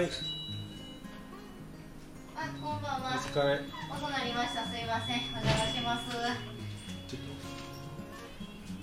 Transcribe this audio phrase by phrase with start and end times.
[0.00, 0.08] はい。
[2.34, 3.60] あこんばんおは疲れ。
[3.92, 4.64] 遅なりました。
[4.64, 5.20] すいません。
[5.28, 6.16] お邪魔します。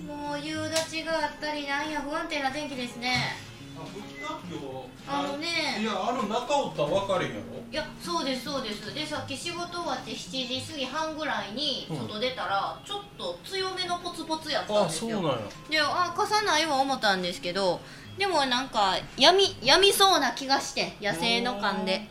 [0.06, 3.34] もう夕立ちがあったりなんや不安定な天気ですね。
[3.76, 3.92] とあ降っ
[4.22, 5.26] た今日。
[5.26, 5.48] あのね。
[5.82, 7.42] いやあの中おったら分かれへんやろ
[7.72, 8.94] いやそうですそうです。
[8.94, 15.20] でさっき仕事終わって7時過ぎ半ぐらいに外出たら、ちょっと強めのポツポツやったんあですよ。
[15.20, 15.40] そうなんや。
[15.72, 17.82] であ傘ないわ思ったんですけど
[18.18, 22.08] でもなんかやみやみそうな気がして野生の感で。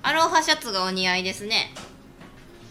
[0.00, 1.72] アロハシャツがお似合いですね。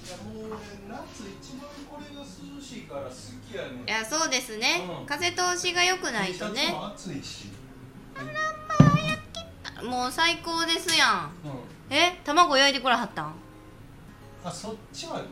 [0.05, 0.57] いやもうね
[0.89, 2.25] 夏一番これが涼
[2.61, 5.05] しいから好きやねいやそうですね、うん。
[5.05, 7.49] 風通しが良くないと T シャツねも暑いし。
[9.83, 11.31] もう最高ですやん。
[11.45, 11.95] うん。
[11.95, 13.33] え卵焼いてくれはったん？
[14.43, 15.25] あそっちはな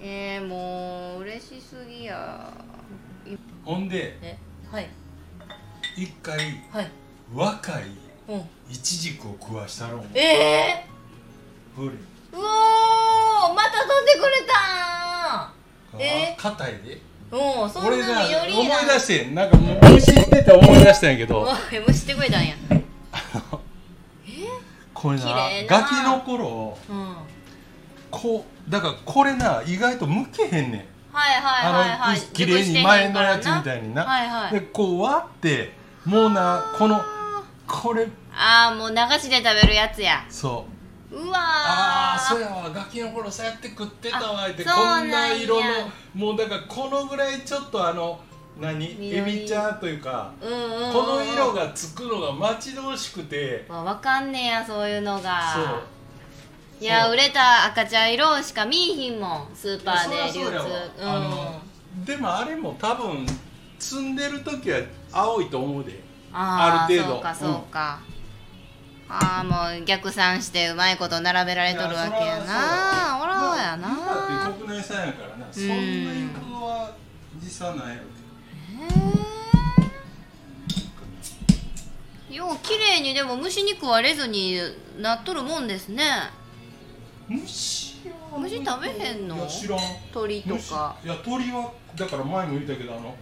[0.00, 2.50] えー、もう嬉しすぎや。
[3.64, 4.38] ほんでえ
[4.70, 4.88] はい
[5.96, 6.38] 一回
[6.72, 6.90] はい。
[7.34, 7.84] 若い
[8.28, 8.40] うん。
[8.70, 10.04] イチジクを食わしたろう。
[10.14, 10.86] ええ
[11.76, 11.96] ほれー、う
[12.34, 12.42] おー
[13.54, 15.52] また飛んでくれた
[15.98, 16.94] えあ硬いで。
[17.36, 21.40] んもうそん俺がなんより思いな出してなんかもう虫ってて思い出したんやけど。
[21.48, 22.54] おい蒸してくれたんや。
[24.94, 25.80] これな綺麗な。
[25.80, 27.16] ガキの頃うん。
[28.10, 30.84] こうだからこれな意外と剥けへんねん。
[31.12, 32.20] はいはいはいはい。
[32.32, 34.52] 綺麗に前のやつみたいいにな、はいはい。
[34.52, 37.00] でこう割ってもうなこの
[37.66, 38.08] これ。
[38.34, 40.24] ああもう流しで食べるやつや。
[40.28, 40.66] そ
[41.10, 41.16] う。
[41.16, 41.38] うわー。
[41.38, 44.64] ああそうやわガキの頃そうやって食ってたわって。
[44.66, 45.62] あこんな色の
[46.14, 48.18] もうだからこのぐらいちょっとあの
[48.60, 48.78] 何？
[48.94, 49.16] 緑。
[49.16, 50.86] エビちゃんというかうんうん。
[50.86, 53.64] うんこの色がつくのが待ち遠しくて。
[53.68, 55.54] わわかんねやそういうのが。
[55.54, 55.64] そう。
[56.80, 60.50] いや売れた赤茶色しか見えひんもんスーパーで流通。
[60.50, 61.16] うやわ。
[61.16, 61.62] あの
[62.04, 63.24] でもあれも多分
[63.82, 64.80] 積んでる時は
[65.12, 66.00] 青いと思うで。
[66.32, 67.14] ある程度。
[67.16, 68.00] そうかそうか、
[69.08, 73.20] ああもう逆算してうまいこと並べられとるわけやな。
[73.22, 73.88] おらおやな。
[73.88, 76.92] だって国内産やからなそんなにことは
[77.42, 78.04] 実際ないやろへ
[82.30, 84.58] えよう綺麗にでも虫に食われずに
[85.00, 86.04] なっとるもんですね。
[87.28, 87.96] 虫
[88.30, 89.36] は虫食べへんの？
[89.36, 89.78] いや知らん。
[90.12, 90.96] 鳥とか。
[91.02, 91.06] 虫。
[91.06, 93.14] いや鳥はだから前も言ったけどあの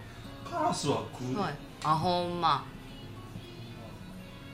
[0.51, 1.55] カラスは食う、はい。
[1.85, 2.65] あほんま。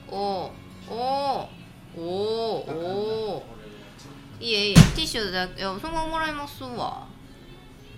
[0.09, 0.52] おお
[0.88, 1.50] おお。
[1.97, 2.63] お
[3.38, 3.44] お
[4.40, 5.59] いえいえティッシュだけ。
[5.59, 7.07] いやそのままもらいますわ。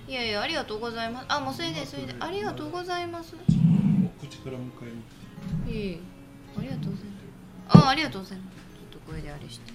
[0.08, 1.26] いやいやありがとうございます。
[1.28, 2.16] あもうそれでそれで。
[2.18, 3.36] ありがとうございます。
[3.36, 4.62] 口から迎
[5.68, 6.00] えにいえいえ。
[6.58, 7.86] ありがとうございます。
[7.86, 8.56] あありがとうございます。
[8.56, 9.72] ちょっとこれであれして。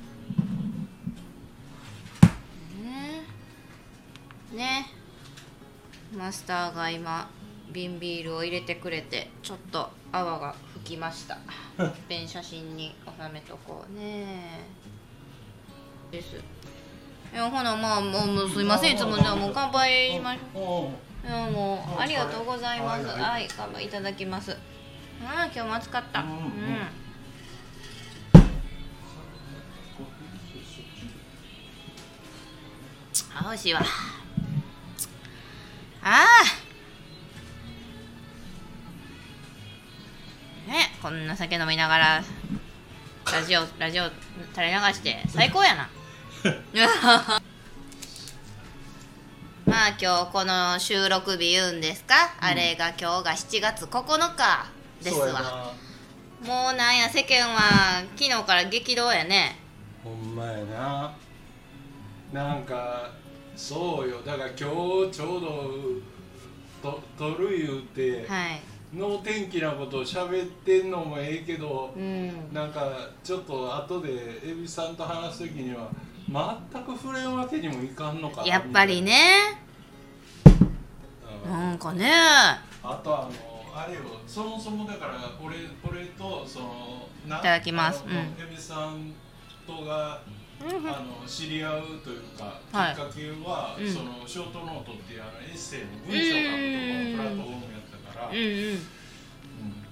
[2.83, 3.23] ね。
[4.55, 4.87] ね。
[6.17, 7.29] マスターが今
[7.75, 11.39] 瓶ビールを入れてくれてちょっと泡が吹きましたい
[11.87, 14.61] っぺん写真に収めとこうね
[16.13, 20.93] ですいやほなまあもうすいませんいつもじゃあもう乾杯しましょ
[21.25, 23.07] ういやもうあありがとうございます。
[23.07, 24.51] はい乾杯いただきます。
[24.51, 24.59] うん、
[25.27, 26.21] 今日も暑かった。
[26.21, 26.41] ううんん。
[33.35, 33.81] あ、美味しいわ。
[33.81, 33.85] あ
[36.05, 36.64] あ。
[41.05, 42.25] こんな酒飲みながら。
[43.31, 44.05] ラジオ、ラジオ
[44.55, 45.91] 垂れ流して最高やな。
[49.67, 54.67] まあ今日この収録日言うんですか、あれが今日が7月9日
[55.03, 55.43] ですわ。
[55.43, 55.73] な。
[56.43, 59.59] もうなんや世間は昨日から激動やね。
[60.03, 61.13] ほんまやな。
[62.33, 63.11] なんか
[63.55, 64.23] そうよ。
[64.23, 65.41] だから今日ちょう
[66.83, 72.53] どと撮る言うて、はい能天気なことを喋ってんのもええけどうん。
[72.53, 75.89] なんかちょっと後で蛭子さんと話す時には
[76.29, 79.59] 全く触れんわけにもいかんのかやっぱりね。
[81.47, 81.73] な。
[81.73, 82.11] うんかね。
[82.83, 83.31] あとあの
[83.77, 85.57] あれよそもそもだから俺
[85.89, 88.05] 俺とそのないただきます。
[88.05, 89.13] 蛭子さん
[89.67, 90.21] とが
[90.61, 92.95] あの知り合うというか、はい。
[92.95, 93.93] きっかけは、うん。
[93.93, 97.84] そのショートノートっていうあのエッセイの文章を書くとこのプラットフォームやった
[98.15, 98.79] から、うんうんうん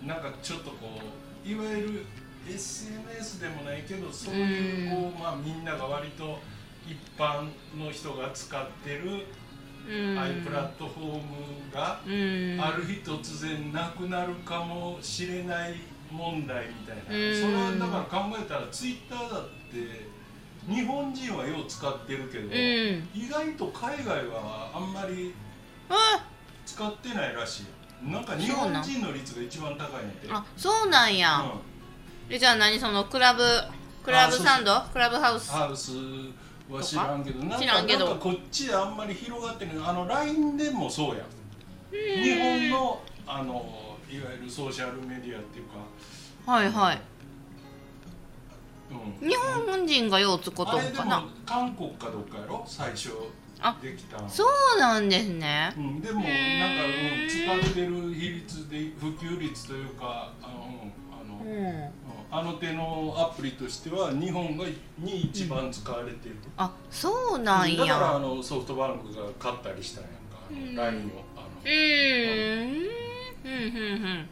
[0.06, 0.98] なんかちょっとこ
[1.44, 2.06] ういわゆる
[2.48, 6.40] SNS でもないけどそういうこう、まあ、みんなが割と
[6.88, 7.48] 一般
[7.78, 9.26] の人が使ってる、
[9.88, 10.19] うん。
[10.19, 11.22] ああいうプラットフォーム
[11.72, 12.60] が、うん。
[12.60, 15.76] ある日突然なくなるかもしれない
[16.10, 17.40] 問題みたいな、うん。
[17.40, 20.10] それはだから考えたらツイッターだって
[20.69, 22.52] 日本人はよう使ってるけど、うん。
[23.14, 25.32] 意外と海外はあんまり
[25.88, 26.26] あ
[26.66, 27.66] 使ってないらしい
[28.04, 30.28] なんか日本人の率が一番高いんやて。
[30.31, 32.34] あそうなんや、うん。
[32.34, 33.43] えじゃあ何そのクラブ
[34.04, 34.81] クラブサンド？
[34.93, 35.50] クラブハウス？
[35.52, 35.93] ハウス
[36.69, 38.06] は知らんけどなんか知らんけど。
[38.06, 39.76] なんかこっちあんまり広がってない。
[39.84, 41.25] あの LINE でもそうや。
[41.90, 43.54] 日本のあの
[44.10, 47.00] いわゆるソーシャルメディアっていうか、はいはい。
[49.22, 51.25] うん、日本人がよう使うとかな。
[51.46, 52.64] 韓国かどっかやろ？
[52.66, 53.10] 最初
[53.62, 54.44] あできたのそ
[54.76, 55.72] うなんですね。
[55.76, 61.66] うん、でもなんか、うん、使ってる比率で普及率というかあの、うんあのうん。
[61.66, 61.90] うん
[62.34, 64.64] あの手のアプリとしては日本が
[64.98, 73.12] に一番使われてる、あそうなんだからあやのソフトバンクが買ったりしたんやんか LINE をあのうーん。
[73.44, 74.28] うんうんうん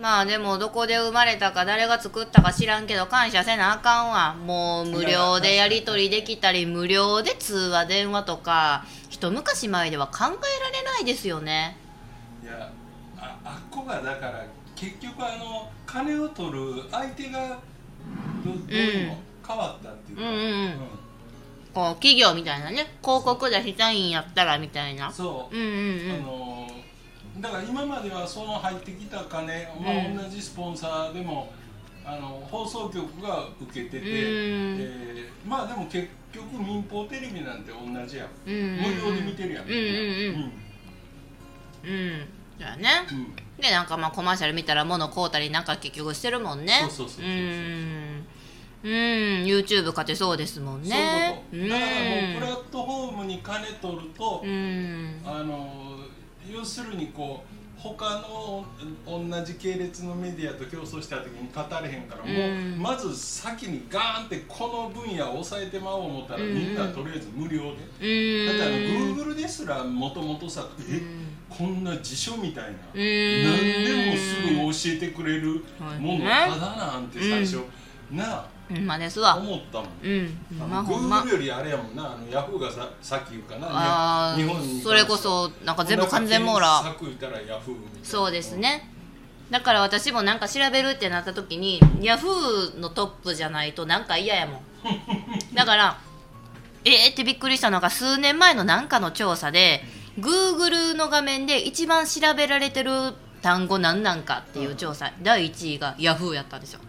[0.00, 4.34] まあでもどこで生まれたか誰が作ったか知らんけど感謝せなあかんわ。
[4.34, 10.36] もう無料でやり取りできたり無料で通話電話とか一昔前では考えられ
[10.84, 11.76] ないですよね。
[12.44, 12.70] いや
[13.18, 14.46] ああっこがだから
[14.76, 17.58] 結局あの金を取る相手が
[18.44, 20.78] どどう変わったっていうか、うんうんうん。
[21.74, 22.86] こう企業みたいなね。
[23.02, 25.10] 広告出したいんやったらみたいな。
[25.10, 25.56] そう。
[25.56, 26.57] うんうんあの
[27.40, 30.18] だから今まではその入ってきた金、まうん。
[30.18, 31.52] あ、同じスポンサーでも
[32.04, 34.04] あの放送局が受けてて、うん。
[34.06, 38.54] えーまあでも結局民放テレビなんて同じやん、うん。
[38.54, 40.52] うんうん無料で見てるやん、うんうんうん。
[41.84, 41.90] うん。
[41.90, 42.28] うん。
[42.58, 42.88] だよね。
[43.10, 43.62] うん。
[43.62, 46.80] でなんかまあコマーシャル見たら物買うたりなんか結局してるもんね。
[46.82, 47.24] そうそうそうそうそう。
[47.24, 48.26] うん。
[48.84, 48.90] うん。
[49.44, 50.88] YouTube 勝てそうですもんね。
[50.90, 55.20] だからもうプラットフォームに金取ると、うん。
[55.24, 55.87] あの
[56.52, 58.66] 要するにこう他の
[59.06, 62.72] 同じ系列のメディアと競争した時に語れへんから、うん。
[62.72, 66.54] もうまず先にガーンってこの分野を抑えてまおう思ったら、うん。
[66.54, 68.58] みんなとりあえず無料で、うん。
[68.58, 71.28] だってあの Google ですらもともとさえ、うん。
[71.48, 73.00] こんな辞書みたいな、うん。
[73.44, 75.64] 何でもすぐ教えてくれる
[76.00, 77.58] ものはいただなんて最初、
[78.10, 79.36] なほんまですあわ。
[79.36, 79.88] 思ったもん。
[80.02, 80.38] うん。
[80.58, 81.20] ほんまほんま。
[81.20, 82.14] Google よりあれやもんな。
[82.14, 83.68] あのヤフーがささっき言うかな。
[83.70, 86.94] あ日本にあそれこそなんか全部完全網羅。
[88.02, 88.90] そうですね。
[89.50, 94.60] だから私もなんか調べるってなった時にヤフーのトップじゃないとなんか嫌やもん。
[95.54, 95.98] だから
[96.84, 99.82] えー、ってびっくりしたのが数年前のなんかの調査で
[100.18, 102.90] Google の画面で一番調べられてる
[103.40, 106.80] 単語何なんかっていう調査、第1位がヤフーやったんですよ。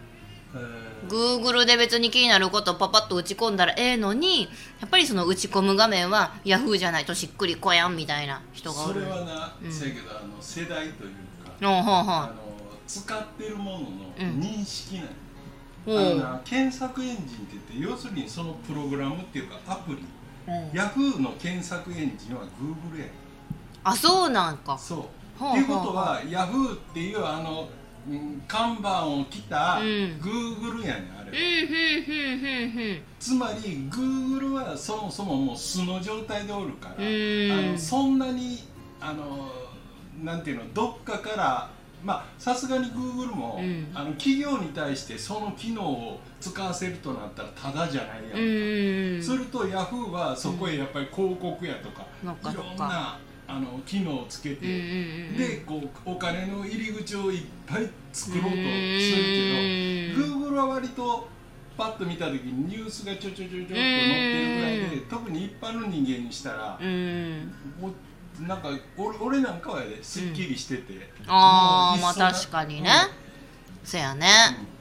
[0.54, 4.42] へー Google で別に気になることをパパッと打ち込んだらええのに
[4.80, 11.10] やっぱりその打ち込む画面は Yahoo じゃないとしっくりこやんみたいな人がおそるれはな、うんせやけどあの世代という
[11.44, 12.34] か、ほうほうほあの
[12.86, 13.86] 使ってるものの
[14.18, 15.08] うん認識ない、う
[15.86, 19.98] ほうあのな検索エンジンって言って要するにそのプログラムっていうかアプリ、
[20.46, 20.76] うん。
[20.76, 23.06] ヤフーの検索エンジンは Google や。
[23.84, 24.78] あそうなんか。
[24.78, 24.98] そう。
[25.42, 27.79] っていうことはヤフーっていうあの、うん
[28.48, 29.84] 看板を着たうん。
[30.20, 37.68] Google やねんあれは、つまり Google はそもそももう素の状態でおるから、うん。
[37.68, 38.58] あのそんなに
[39.00, 39.50] あの
[40.22, 41.70] なんていうのどっかから
[42.02, 43.90] まあさすがに Google も、うん。
[43.94, 52.50] あの企業に対してその機能を使わせるとなったらただじゃないやんか、うんすると Yahoo はそこへやっぱり広告やとか、そっか。
[52.50, 53.18] いろんな
[53.50, 60.50] あの機能をつけて、うんうんうんでこうお金の入り口をいっぱい作ろうとするけど、うん。
[60.50, 61.28] Google は割と
[61.76, 65.08] パッと見た時にニュースがちょちょちょちょっと載ってるぐらいで、うん。
[65.08, 67.52] 特に一般の人間にしたら、うん。
[68.46, 72.90] なんか俺俺なんかはねすっきりしてて、ああまあ確かにね、
[73.84, 74.26] そやね。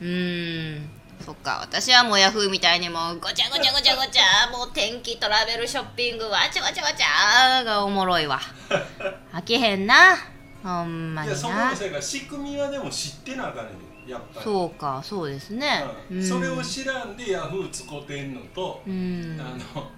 [0.01, 8.39] うんそっか私はもうヤフーみたいにもうごちゃごちゃごちゃごちゃもう天気トラベルショッピングわちゃわちゃわちゃがおもろいわ。
[9.33, 10.17] 飽きへんな
[10.63, 13.71] ほんまにいやそこなのせいか仕組みはでも知ってなあかんね
[14.07, 14.43] んやっぱり。
[14.43, 16.27] そうかそうですね、うん。
[16.27, 19.39] それを知らんでヤフー使ってんのと、うん。
[19.39, 19.89] あの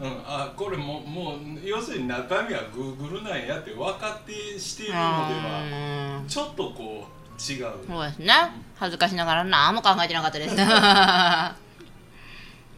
[0.00, 7.66] うん、あこれももう要するに中身は Google なんやって分かってしているのではうんちょっとこう違う。
[7.88, 8.32] そうですね。
[8.76, 10.54] 恥ずかしながら何も考えてなかったです。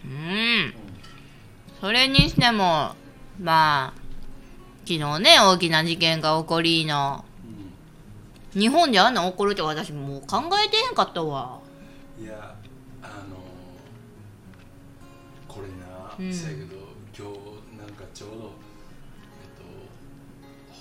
[0.04, 0.74] うん。
[1.80, 2.94] それにしても
[3.40, 3.98] まあ
[4.86, 7.24] 昨日ね大きな事件が起こりの
[8.54, 11.58] うん日本であんなん起こるって私もう考えてへんかったわ。
[12.18, 12.54] いや
[13.02, 13.36] あの
[15.48, 16.32] これな、うん。
[16.32, 16.76] せやけど
[17.16, 17.38] 今日
[17.78, 18.42] なんかちょうどえっ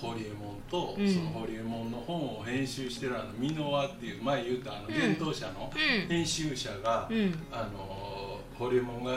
[0.00, 1.08] とホリエモンと、うん。
[1.08, 4.92] そのホリエモンの本を編集してるあの箕輪っていう前言うたあのん。
[4.92, 6.08] 伝統者のうん。
[6.08, 7.34] 編集者が、うん。
[7.52, 9.12] あのホリエモンが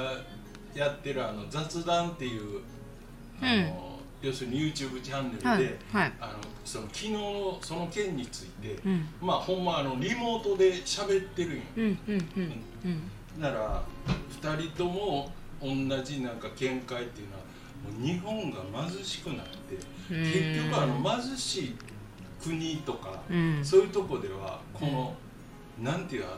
[0.75, 2.61] やってるあの雑談っていう
[3.41, 5.61] あの、要するに YouTube チャンネルで、はい。
[5.91, 6.13] はい。
[6.19, 6.33] あの
[6.63, 9.07] その昨日のその件について、うん。
[9.19, 11.61] まあほんまあのリモートで喋ってるんよ。
[11.77, 12.53] うんうんうん
[12.85, 13.41] うん。
[13.41, 13.83] なら
[14.41, 15.67] 2人とも同
[16.03, 17.43] じなんか見解っていうのは
[17.83, 21.75] もう日本が貧しくなってうん結局あの貧しい
[22.41, 23.59] 国とか、うん。
[23.63, 25.15] そういうとこではこの、
[25.79, 26.37] なんていうあ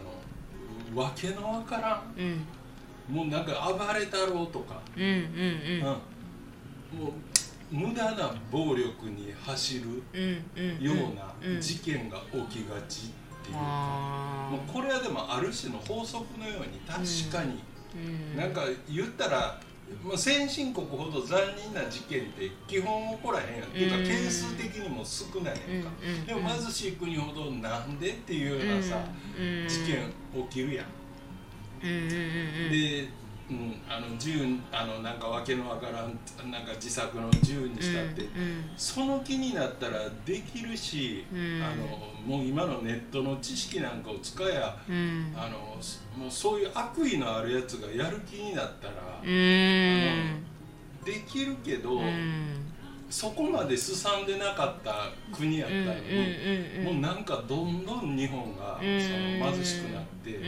[0.95, 3.15] のわけのわからんうん。
[3.15, 5.21] もうなんか暴れたろうとか、うんうんうん。
[5.75, 5.83] うん。
[5.83, 5.93] も
[7.09, 7.11] う
[7.71, 11.55] 無駄な暴力に走るうんうんよううん。
[11.55, 13.09] な事件が起きがちっ
[13.43, 18.37] ていうか、あもうこれはでもある種の法則のように確かに、ーうん。
[18.37, 19.59] なんか言ったら、
[20.03, 28.97] まあ、先進国ほど残忍な事件って基本起こらへんやん、っていうかうん件数的にも少ないやんか、うんうんでも貧しい国ほどなんでっていうようなさ、
[29.37, 29.67] うん。
[29.67, 30.11] 事件
[30.49, 30.85] 起きるやん、
[31.83, 32.09] うんうんうんう
[32.67, 32.71] ん。
[32.71, 33.09] で、
[33.49, 38.29] うん、あの銃あのなんかわけのわからんなんか自作の銃にしたって、うん
[38.77, 41.61] その気になったらできるし、うん。
[41.63, 41.85] あの
[42.25, 45.33] もう今のネットの知識なんかを使えやうん。
[45.35, 45.57] あの
[46.17, 50.45] もうそういう悪意のあるやつがやる気になったら、うん。
[51.03, 52.68] できるけど、うん
[53.09, 59.01] そこまですさんでなかった国やったのに、うんもうなんかどんどん日本がうん。
[59.01, 60.45] その貧しくなって、うん。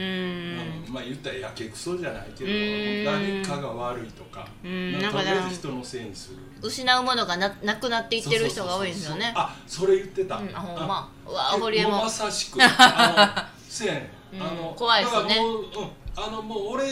[0.87, 3.43] うんまあ言ったらやけくそじゃないけど、うん。
[3.43, 4.91] 誰かが悪いとか、うん。
[4.93, 6.37] なんかとりあえず人のせいにする。
[6.61, 9.33] 失うものがななくなっていってる人が多いんですよね。
[9.35, 11.11] あそれ言ってた、うんあほんま。
[11.27, 12.57] うわえ堀江もうまさしく。
[12.61, 14.35] あのせやねん。
[14.35, 14.41] うん。
[14.47, 15.19] あの怖いっすね。
[15.21, 16.83] だからもう、うん、あのもう俺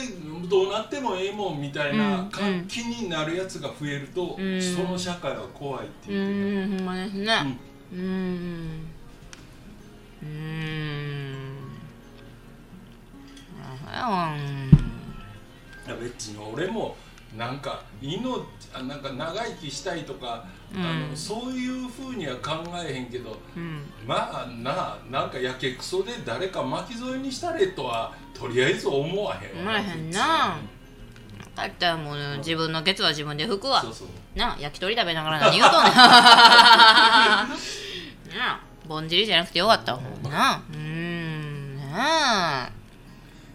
[0.50, 2.68] どうなってもええもんみたいな、かうんうん。
[2.68, 4.62] 気になるやつが増えると、うん。
[4.62, 7.26] その社会は怖いってう言ってんほんまですね。
[7.26, 8.88] た、うん。
[10.24, 10.80] うん。
[13.92, 14.36] あ
[15.86, 16.96] いや別に俺も
[17.38, 18.20] なんか命
[18.74, 20.84] あなんか長生きしたいとか、うん。
[20.84, 23.84] あのそういうふうには考えへんけどうん。
[24.06, 29.72] まあななんかやけくそで誰か巻き添えにしたれとはとりあえず思わへんわ。
[29.72, 30.58] 思わへんな。
[31.56, 33.82] だったらもう自分のケツは自分で拭くわ。
[33.82, 34.08] そうそう。
[34.38, 35.94] なあ焼き鳥食べながら何言うとんねん。
[35.94, 37.50] な
[38.38, 40.54] あぼんじりじゃなくてよかったわな。
[40.54, 40.62] あ。
[40.74, 42.70] うんなあ。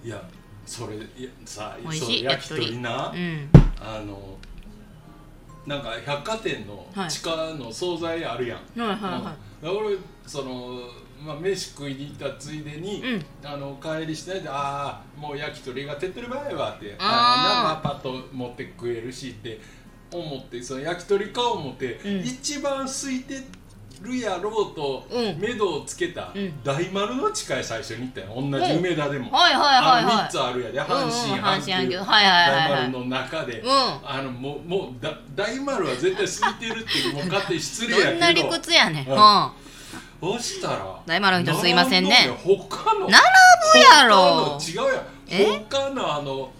[0.05, 0.23] いや
[0.67, 3.51] それいやさ美味しい焼き鳥な、うん
[3.81, 4.39] あの
[5.67, 10.81] なんか百貨店のはい地下の惣菜あるやん、はいはいはうん俺その
[11.25, 13.25] まあ飯食いに行ったついでに、うん。
[13.43, 17.07] あの帰りしないでああもう焼き鳥が手っ取り早いわってあー。
[17.07, 19.59] あの生パッと持って食えるしって
[20.13, 22.21] 思ってその焼き鳥買おう思って、うん。
[22.21, 23.41] 一番空いて
[24.05, 25.39] るやろうとうん。
[25.41, 26.63] 目処をつけた、うん。
[26.63, 28.27] 大丸の地下へ最初に行ったよ。
[28.37, 30.81] 同じ梅田でも、はいはいはいあのはい3つあるやで。
[30.81, 31.73] 阪うんうん神阪神阪急。
[31.73, 31.97] 阪急。
[31.99, 32.71] はいはいはいはい。
[32.71, 38.11] 大丸の中で、うあのもうもうだ大丸は絶対空いてるっていうもう勝手に失礼やけど。
[38.13, 40.31] どんな理屈やねん、ううん。
[40.31, 42.11] ん、そしたら大丸の人すいませんね。
[42.11, 43.01] 並ぶのよ他の。
[43.01, 44.59] 並ぶやろ。
[44.59, 45.05] 他の違うやん。
[45.29, 45.65] え？
[45.71, 46.53] 他のあの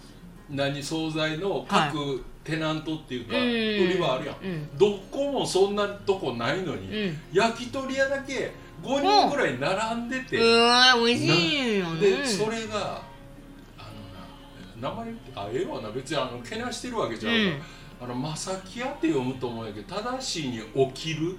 [0.49, 3.43] 何惣菜の各テナントっていうか、うん。
[3.43, 3.47] 売
[3.93, 4.77] り場あるやん、うん。
[4.77, 7.17] どこもそんなとこないのに、うん。
[7.33, 11.05] 焼き鳥屋だけ5人ぐらい並んでて、うん。
[11.05, 12.01] 美味しいよね。
[12.01, 13.01] でそれが
[13.79, 13.89] あ
[14.77, 15.89] のな名前言ってあええわな。
[15.89, 17.33] 別にあのけなしてるわけじゃん、
[17.99, 20.61] あの正木屋って読むと思うんやけど正しいに
[20.93, 21.37] 起きる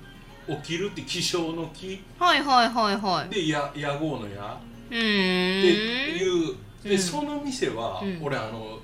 [0.48, 3.32] 起きるって気象の気はいはいはいはい。
[3.32, 4.58] でや屋号の屋
[4.88, 6.56] うっていう。
[6.82, 6.98] で、うん。
[6.98, 8.18] その店は、うん。
[8.22, 8.80] 俺あの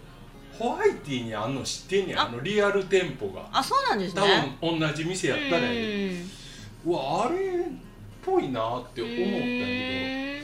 [0.59, 2.27] ホワイティにあんの知ってんねんあ。
[2.27, 3.49] あのリアル店舗が。
[3.53, 6.17] あそうなんです多ね分同じ店やったらやで
[6.85, 7.41] うわあれっ
[8.25, 10.43] ぽいなって思ったけ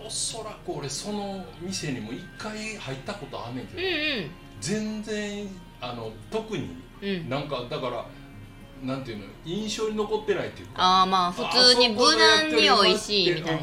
[0.00, 0.06] ど。
[0.06, 3.84] おそらく俺その店にも一回入ったことあんねんけど、う
[4.26, 5.48] ん全然
[5.80, 6.68] あの特に。
[7.02, 7.08] うん。
[7.08, 8.06] うんなんかだから
[8.82, 10.74] なんていうの印象に残ってないっていうか。
[10.82, 13.62] ああまあ普通に無難に美味しいみたいな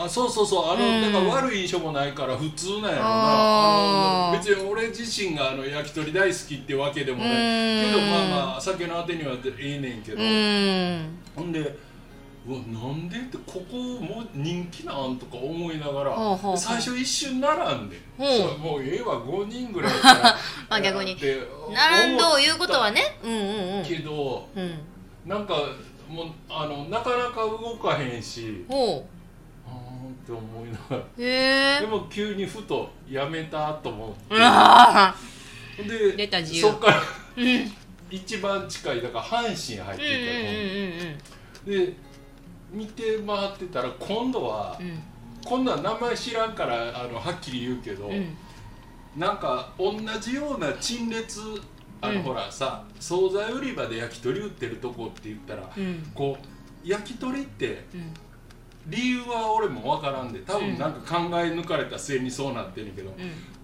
[0.00, 0.64] あそうそうそう。
[0.70, 1.02] あの、うん。
[1.02, 3.00] なんか悪い印象もないから普通なんやろな。
[3.02, 7.84] あの別に俺自身があの焼き鳥大好きってわけでもない。
[7.84, 7.92] うん。
[7.92, 11.18] けどまあまあ酒のあてにはええねんけど、うん。
[11.34, 11.60] ほんで
[12.46, 20.22] うわなんでってここも人気なんとか思いながら最初一瞬並んで、もうええわ5人ぐらいやから
[20.70, 21.12] まあ逆に。
[21.12, 21.40] って
[21.74, 23.18] 並んどいうことはね。
[23.22, 23.84] うんうんうん。
[23.84, 24.78] けどうん。
[25.26, 25.54] なんか
[26.08, 29.17] もうあのなかなか動かへんしほあー
[30.28, 31.02] って思いながら。
[31.18, 35.84] えでも急にふとやめたと思って。
[35.88, 36.62] で出た自由。
[36.62, 37.02] そっから
[38.10, 40.04] 一番近いだから阪神入って
[41.64, 41.94] たので
[42.70, 44.98] 見て回ってたら今度は、うんうん。
[45.44, 48.36] 今度は名前知らんからあのはっきり言うけど、うん。
[49.16, 51.40] なんか同じような陳列
[52.00, 52.22] あの、うん。
[52.22, 56.10] ほらさ惣菜売り場で焼き鳥売ってるとこって言ったら、うん。
[56.14, 58.12] こう焼き鳥ってうん
[58.88, 63.16] 理由は俺もわからんで多分なんか考え抜かれた末にそうなってんねんけど、うん。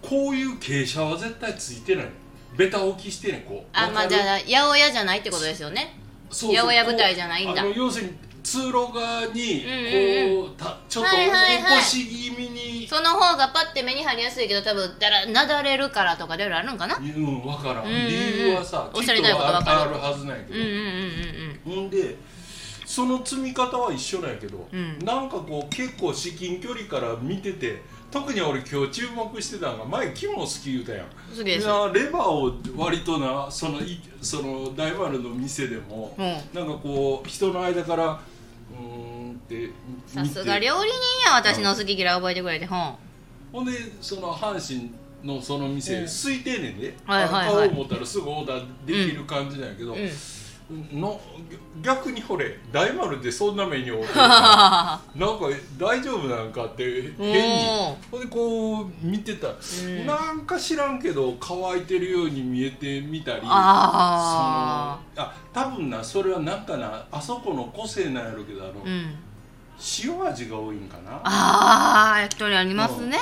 [0.03, 2.09] こういう傾斜は絶対ついてない。
[2.57, 3.67] ベタ置きしてねこう。
[3.73, 5.99] あまあじゃあ八百屋じゃないってことですよね。
[6.31, 7.65] そう八百屋舞台じゃないんだ。
[7.65, 8.13] 要するに
[8.43, 12.87] 通路側にこうたちょっと起こし気味に。
[12.87, 16.97] その方がパッて目に入りやすいけど多分だらなだれるからとかいろいろあるんかな？
[16.97, 19.79] うん分からん、理由はさおっしゃりたいことわかる。
[19.79, 20.79] ああるはずなんやけど、うんうんうん
[21.67, 21.75] うん。
[21.75, 22.17] ほんで
[22.95, 25.05] その積み方は一緒なんやけど、うん。
[25.05, 31.07] なんかこう結構至近距離から見てて特に俺今日注目してたのが前キモ好き言うたやん。
[31.93, 36.25] レバーを割となそのいその大丸の店でも、うん。
[36.25, 39.71] なんかこう人の間からうーんって
[40.07, 40.35] さ見て。
[40.35, 42.67] すが料理人や私の好き嫌い覚えてくれて。
[42.67, 42.97] ほん。
[43.51, 44.93] ほんでその阪神
[45.25, 46.05] のその店、うん。
[46.05, 47.47] 空いてんねんで、はいはいはい。
[47.49, 50.09] 買おう思ったらすぐオーダーできる感じなんやけど、うん
[50.71, 51.21] の
[51.83, 57.65] 逆にほれ大丸でそんな目に遭うて なんか大丈夫なんかって変に。
[57.69, 59.49] おほんでこう見てた
[60.07, 69.15] なんか知らんけど乾いてるように見えてみたりあそのあ多分なそれはなんかなあそこの個性なんやろうけどあの、あうん。
[70.03, 71.21] 塩味が多いんかな。
[71.25, 73.19] あー焼き鳥ありますね。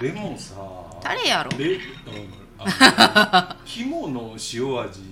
[0.00, 0.54] でもさ
[1.02, 1.50] タレやろ。
[1.58, 1.80] レうん。
[2.58, 5.02] あの 肝の塩味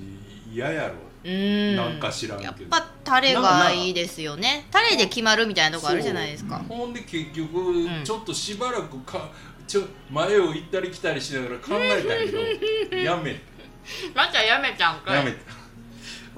[0.50, 1.76] 嫌やろうん。
[1.76, 2.50] なんか知らんけど。
[2.50, 4.66] やっぱタレがいいですよね。
[4.70, 6.62] タレで決まるみたいなとこあるじゃないですか。
[6.68, 7.58] ほんで結局、
[8.00, 8.04] ん。
[8.04, 9.30] ちょっとしばらくか
[9.66, 12.96] ちょ前を行ったり来たりしながら考えたけど。
[13.04, 13.40] やめ。
[14.14, 15.32] またやめたんかやめ。
[15.32, 15.38] た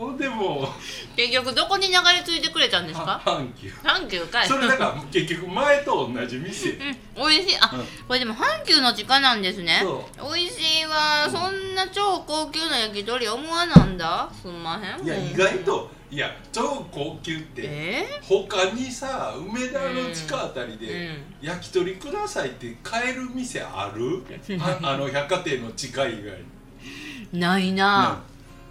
[0.00, 0.62] ほんでも。
[0.62, 4.48] う結局どこに流れ着いてくれたんですはか阪急阪急かい。
[4.48, 6.70] それだから結局前と同じ店。
[6.70, 6.96] うん。
[7.30, 7.58] 美味しい。
[7.60, 7.84] あ、うん。
[8.08, 9.80] これでも阪急の地下なんですね。
[9.82, 14.30] そ美味しいわ、そんな超高級な焼き鳥思わなんだ？
[14.40, 15.04] すんまへん。
[15.04, 18.20] いや意外といや超高級ってえ？
[18.22, 21.18] 他にさ梅田の地下あたりうでん。
[21.42, 24.22] 焼き鳥くださいって買える店ある？
[24.60, 27.40] ああの百貨店の地下以外に。
[27.40, 28.20] ないな、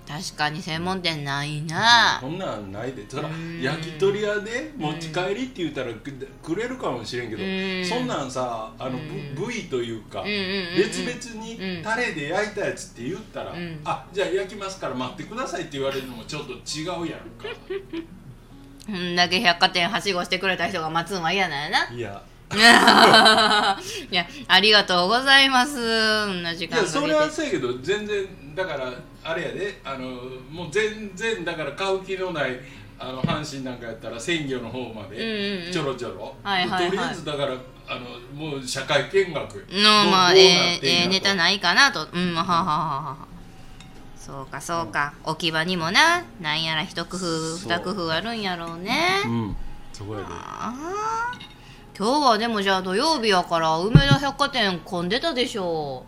[0.10, 3.08] 確かに専門店ないな、こんなんないで。
[3.08, 3.62] そらうん。
[3.62, 7.86] 焼き鳥屋で持ち帰りって言ったらくくれるかもしれんけどうん。
[7.86, 9.36] そんなんさあのうん。
[9.36, 11.78] 部部位というか別々うん。
[11.78, 13.80] にタレで焼いたやつって言ったらうん。
[13.86, 17.46] あじゃあ焼きますから待ってくださいって言われるのもちょっと違うやんか。
[18.88, 21.94] こんだけ百貨店はしごしてくれた人が待つんは嫌なんやな。
[21.94, 22.24] いや。
[22.52, 25.76] いやありがとうございます。
[26.26, 26.96] そんな時い間かけて。
[26.96, 28.92] やそれはそうやけど全然だから
[29.30, 30.08] あれやであの
[30.52, 32.60] もう全然だから買う気のない
[32.98, 35.66] あの阪神なんかやったら鮮魚の方まうんうんうん。
[35.66, 36.90] でちょろちょろ、はいはいはい。
[36.90, 37.54] とりあえずだから
[37.88, 39.66] あのもう社会見学。
[39.72, 42.08] のまあええーネタないかなと。
[42.12, 43.18] うんははははは
[44.18, 46.24] そうかそうか、置き場にもな。
[46.40, 49.56] なんやら一工夫二工夫あるんやろうね、うん。
[49.92, 50.26] そこやで。
[51.98, 56.06] 今日はでもじゃあ土曜日やから梅田百貨店混んでたでしょ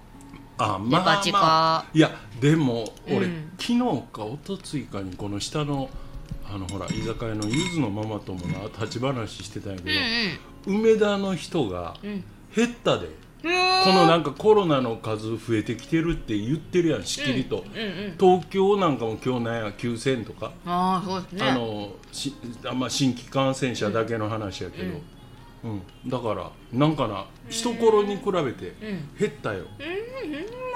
[0.63, 1.86] あまあまあ。
[1.93, 3.52] いやでも俺、うん。
[3.58, 3.80] 昨日
[4.12, 5.89] か一昨日かにこの下の
[6.54, 9.91] あのほら居酒屋のゆずのママともな立ち話してたんやけ
[10.67, 12.10] うんど、梅田の人がうん。
[12.10, 13.13] うん減ったで、うん。
[13.43, 21.50] このなんかコロナの数増えてきてるって言ってるやんしきりと、うんうん東京なんかも今日なんや9000とか、ああそうですね。
[21.50, 25.02] あのしあまあ、新規感染者だけの話やけど、うん
[26.08, 29.10] だからなんかな一頃に比べてうん。
[29.19, 29.65] 減ったよ、うん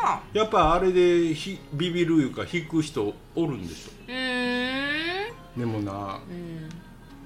[0.04, 0.13] ま。
[0.13, 5.32] あやっぱあれでひビビるいうか引く人おるんでしうーん。
[5.58, 6.19] ょでもな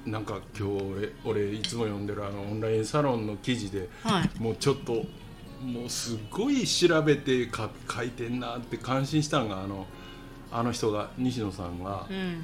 [0.06, 0.12] うん。
[0.12, 0.84] なんか今日
[1.26, 4.30] 俺俺いつも読んでるあのオンラインサロンの記事ではい。
[4.42, 4.94] もうちょっと
[5.62, 9.86] もうすごい調べてか書いてんなって感心したんがあの
[10.52, 12.42] あの人が西野さんがうん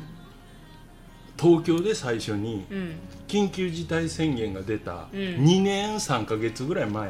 [1.40, 2.96] 東京で最初にうん。
[3.28, 5.20] 緊急事態宣言が出たうん。
[5.20, 7.08] 2年3か月ぐらい前、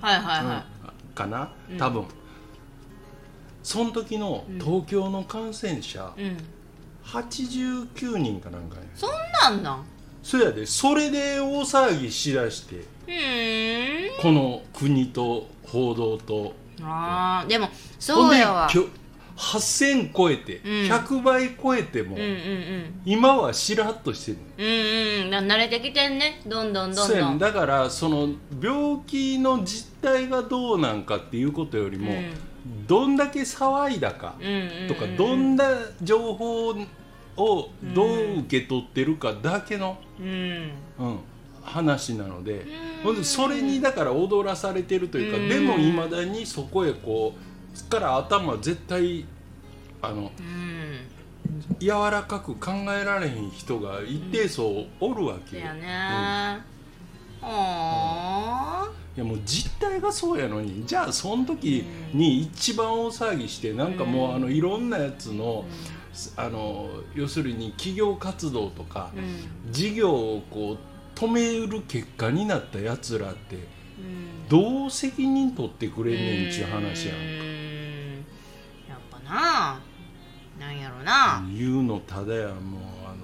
[0.00, 0.64] はいは
[1.14, 1.52] いかな？
[1.70, 1.78] うん。
[1.78, 2.04] 多分、
[3.62, 4.58] その時のうん。
[4.58, 6.36] 東京の感染者、いうん。
[7.04, 9.10] 89人かなんかやそん
[9.42, 9.84] なんなん？
[10.22, 10.66] そやで。
[10.66, 12.84] それで大騒ぎしだして
[14.20, 16.54] この国と報道と。
[16.80, 18.68] あーでもそうやわ
[19.36, 20.70] 8000超えて、うん。
[20.90, 23.00] 100倍超えても、うんうんうん。
[23.04, 25.30] 今はしらっとしてるうんうん。
[25.48, 26.42] な慣れてきてんね。
[26.46, 27.32] どんどんどんどん。
[27.34, 28.28] ねだからその
[28.60, 32.86] 病気の実態がどうなんかっていうことよりも、うん。
[32.86, 34.88] どんだけ騒いだかうんうんうん。
[34.88, 35.64] とか、どんな
[36.02, 40.70] 情報をどう受け取ってるかだけの、うん。
[40.98, 41.18] うん、
[41.62, 43.02] 話なので、ん。
[43.02, 45.48] ほんでそれにだから踊らされてるというか、うん。
[45.48, 47.51] でもいまだにそこへこう
[47.88, 49.26] から頭絶対
[50.00, 51.12] あのうん。
[51.78, 55.80] 柔らかく考えられへん人が一定層おるわけよ、ね。
[55.80, 57.48] うん。
[57.48, 65.64] はあいやもう実態がそうやのにじゃあその時に一番大騒ぎしてなんかもうあのいろんなやつの
[66.36, 69.72] あの要するに企業活動とかうん。
[69.72, 73.62] 事業をこう止める結果になったやつらってうん
[74.48, 78.26] どう責任取ってくれんねんっちゅう話やんうん。
[78.88, 79.80] やっぱな
[80.60, 83.14] なんやろな、言うのただやもうあ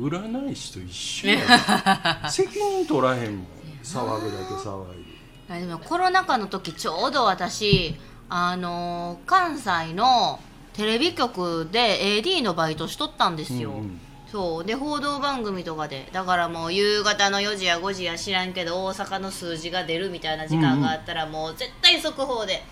[0.00, 3.46] の 占い師と一緒や責任取らへんもん。
[3.82, 5.04] 騒ぐだけ騒い
[5.48, 5.54] で。
[5.54, 7.96] あでもコロナ禍の時ちょうど私
[8.28, 10.40] あの関西の
[10.74, 14.64] テレビ局で AD のバイトしとったんですよ、うんうんそう。
[14.64, 16.08] で報道番組とかで。
[16.12, 22.62] だからもう夕方の4時や5時や知らんけど大阪の数字が出るみたいな時間があったら、もう絶対速報で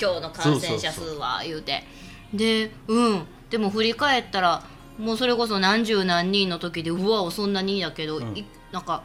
[0.00, 1.84] 今日の感染者数は言うて。
[2.34, 3.26] でうん。
[3.50, 4.62] でも振り返ったら
[4.98, 8.36] もうそれこそ何十何人の時でうわそんなにやけど、うん。
[8.36, 9.02] いなんか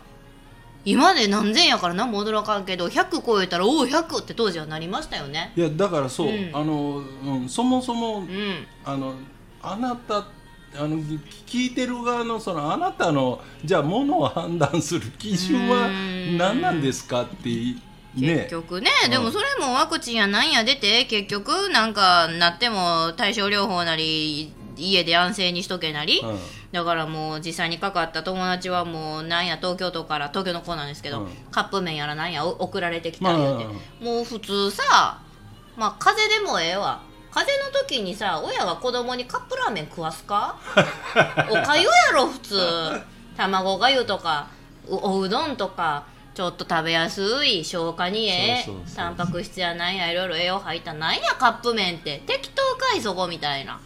[0.84, 5.54] 今で何千やから何も驚かんけど100超えたらおお100って当時はなりましたよね。
[5.56, 6.50] いやだからそう、うん。
[6.54, 8.67] あの、うん、そもそもうん。
[8.84, 9.13] あの
[9.62, 10.26] あなた
[10.78, 17.82] あの聞いてる側のそのあなたのじゃあものを判断する基準はうん何なんですかって結
[18.16, 19.12] ね局ね、うん。
[19.12, 26.38] でもそれもワクチンやなんや出て結局なんかなっても対症療法なり家で安静にしとけなり、うん。
[26.72, 31.30] だからもう実際にかかった友達はもうなんや東京都から東京の子なんですけど、うん。
[31.52, 35.22] カップ麺やらなんやお送られてきた言うて、まもう普通さ
[35.78, 37.02] まあ風邪でもええわ
[37.34, 40.56] 風邪の時にさ親が子供にカップラーメン食わすか？
[41.50, 43.02] おかゆやろ普通。
[43.38, 44.48] 卵がゆとか
[44.88, 48.96] うおうどんとかちょっと食べやすい消化にええそうそうそう。
[48.96, 52.22] タンパク質やなんやいろいろ栄養入ったなんやカップ麺って。
[52.28, 53.80] 適当かいそこみたいな。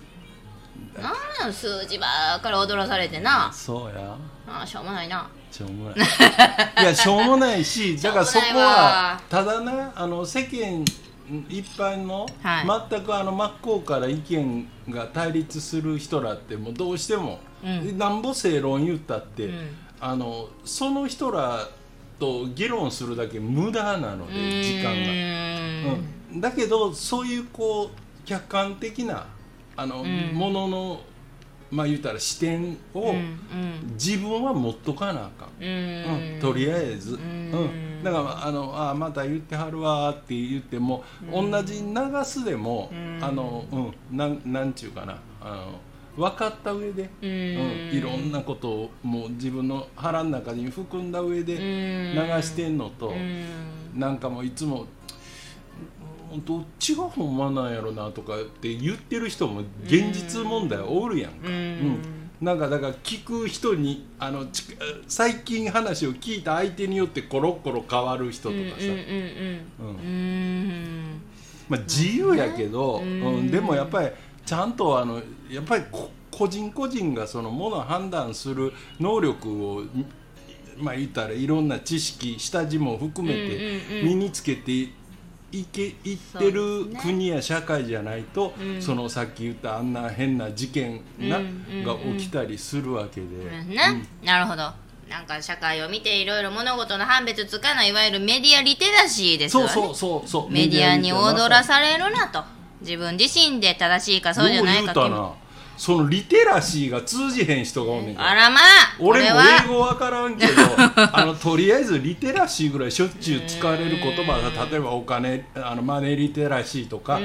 [1.39, 3.51] なん数字ばっかり踊らされてな。
[3.53, 4.15] そうや。
[4.47, 5.27] ああしょうもないな。
[5.51, 5.99] しょうもない。
[5.99, 10.83] いやしょうもないし だからそこはわただなあの世間
[11.49, 12.89] 一般の、はい。
[12.89, 17.97] 全くあの真っ向から意見が対立する人らってもうどうしても、うん。
[17.97, 19.69] なんぼ正論言ったって、うん。
[19.99, 21.67] あのその人ら
[22.19, 24.89] と議論するだけ無駄なので時間が。
[24.89, 26.05] うーん。
[26.33, 29.27] うん、だけどそういうこう客観的な
[29.75, 30.31] あの、ん。
[30.33, 31.01] ものの
[31.71, 33.13] まあ言うたら視点を、
[33.93, 35.63] 自分は持っとかなあかん。
[35.63, 35.67] うう
[36.35, 36.37] ん。
[36.37, 38.01] んとりあえず、ううん。
[38.01, 43.19] んだからあのあまた言ってはるわって言っても、同じ流すでも、うん。
[43.21, 44.17] あのうん。
[44.17, 45.17] なんなんちゅうかな。
[45.41, 45.79] あの
[46.17, 47.29] 分かった上で、ううん。
[47.29, 51.61] んいろんなことをもう自分の腹の中に含んだ上で流
[52.41, 53.99] してんのと、うん。
[53.99, 54.85] なんかもういつも
[56.45, 61.53] どっちがほんまなんやろなとかって言ってる人も現実問題おるやんか、うん。
[61.53, 61.99] うん。
[62.41, 64.63] なんかだから聞く人にあのち
[65.07, 68.87] 最近話を聞いた相手によってコロコロ変わる人とかさ、
[71.69, 73.05] まあ、自由やけど、うん。
[73.05, 73.51] うん。
[73.51, 74.09] でもやっぱり
[74.45, 79.83] ちゃんとあのやっぱりこ個人個人がそのものを判断する能力を
[80.77, 84.89] まあ言ったらいろんな知識下地も含めて身につけて
[85.59, 88.81] いけいってる国や社会じゃないと、うん。
[88.81, 93.27] そのさっき言ったあんな変な事件な、うんが起きたりするわけで。
[93.65, 94.39] ね、な。
[94.39, 94.71] るほど。
[95.09, 99.69] なんか社会を見ていろいろ物事の判別つかないいわゆるメディアリテラシーですよね。
[99.69, 100.51] そうそうそうそう。
[100.51, 102.43] メディアに踊らさされるなと。
[102.81, 105.44] 自分自身で正しいかそうじゃないかよう言うたな
[105.77, 108.61] そのリテラシーが通じへん人がおんねんあらまあ
[108.99, 110.53] 俺も英語わからんけど
[111.13, 117.19] あのとりあえずリテラシーぐらいしょっちゅう使われる言葉が例えばお金あのマネーリテラシーとか、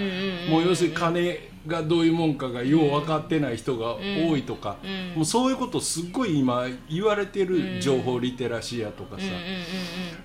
[0.49, 9.65] もう要するに金がどういうもんかがよう分かってない人が多いとか、うんもうそういうことすっごい今言われてる情報リテラシーやとかさ、うんうんうんうん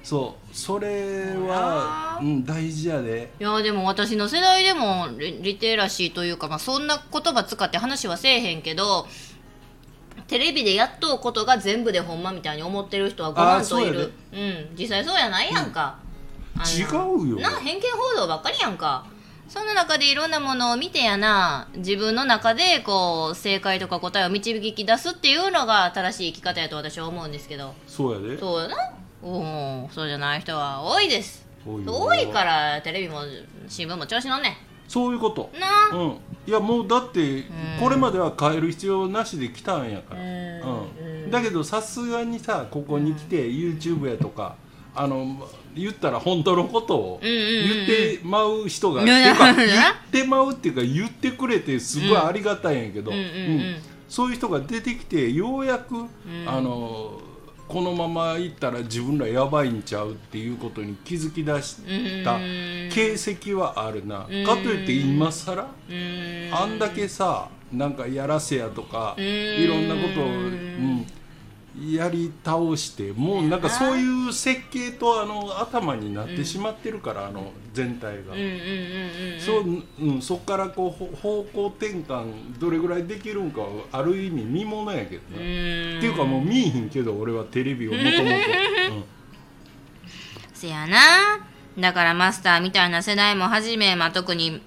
[0.04, 3.32] そうそれは、うん、大事やで。
[3.40, 9.08] いやでも私の世代でもリリテラシーというか、まあ、そんな言葉使って話はせえへんけど
[10.28, 14.12] テレビでやっとうことが全部でほんまみたいに思ってる人は5万といる。
[14.32, 14.76] うん。
[14.78, 15.98] 実際そうやないやんか、
[16.56, 17.40] あの違うよ。
[17.40, 19.06] な偏見報道ばっかりやんか
[19.48, 21.68] そんな中でいろんなものを見てやな。
[21.76, 27.74] 自分の中でこう正解とか答えを導き出すっていうのが正しい生き方やと私は思うんですけど。
[27.88, 28.40] そうやで。
[28.40, 28.76] そうやな。
[29.22, 31.48] おおそうじゃない人は多いです。
[31.66, 31.94] 多いよ。
[31.96, 33.22] 多いからテレビも
[33.68, 35.52] 新聞も調子乗んねそういうこと。
[35.56, 35.90] んな。
[35.92, 37.44] うん、いやもうだってん。
[37.80, 40.28] これまでは変える必要なしで来たんやから、うん。
[41.24, 41.32] うん。
[41.32, 44.56] だけどさすがにさここに来て YouTube やとか
[44.96, 47.42] あの言ったら本当のことをうんうんうん。
[47.42, 49.10] うん言ってまう人が、うん。
[49.10, 49.68] って いうかうん言っ
[50.12, 53.76] てまうっていうか言ってくれてすごいありがたいんやけど、うんうんうん。
[54.08, 56.06] そういう人が出てきてようやく、
[56.46, 57.22] あの
[57.68, 61.78] このままいったら自分らやばいんちゃうっていうことに気づき出し
[62.24, 62.90] たうん。
[62.92, 64.46] 形跡はあるな、うん。
[64.46, 66.50] かといって今更うん。
[66.54, 69.24] あんだけさなんかやらせやとかうん。
[69.24, 71.08] いろんなことを、うん、
[71.78, 78.34] やり倒してもうなんかそういう設計とあの頭になってしまってるから、あの全体が。
[78.34, 85.98] うんうんうんうんそううん、そこからこうほ方向転換どれぐらいできるんかはある意味見ものやけどうね、ん。
[85.98, 88.30] っていうかもう見えへんけど俺はテレビをもとも
[89.02, 89.08] と
[90.54, 90.98] せやな。
[91.78, 94.62] だからマスターみたいな世代もはじめ、まあ、特に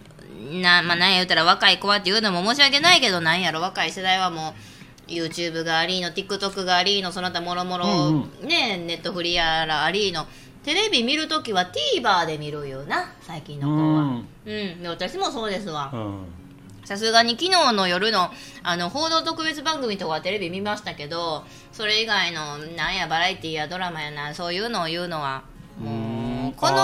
[0.61, 4.68] な、まあ、なんや言うたら若い子はっていうのも申し訳ないけどなんやろ若い世代はもう
[5.09, 7.87] YouTube がありの TikTok がありのその他もろもろ
[8.43, 10.27] うんねネットフリやらありの
[10.63, 13.81] テレビ見るときは TVer で見るよな最近の子は。
[13.81, 14.29] うん。
[14.45, 15.91] うん、で私もそうですわ。
[15.93, 16.25] うん。
[16.85, 18.31] さすがに昨日の夜の
[18.63, 25.45] あの報道特別番組とかテレビ見ましたけどそれ以外のなんやバラエティやドラマやなそういうのを言うのは
[25.79, 26.49] もうん。
[26.49, 26.79] うこの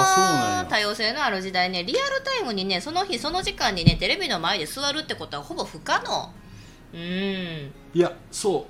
[0.69, 6.31] 多様性のある時代ねリアルタイムにねその日その時間にねテレビの前で座るってことはほぼ不可能
[6.95, 7.73] うん。
[7.93, 8.67] いやそ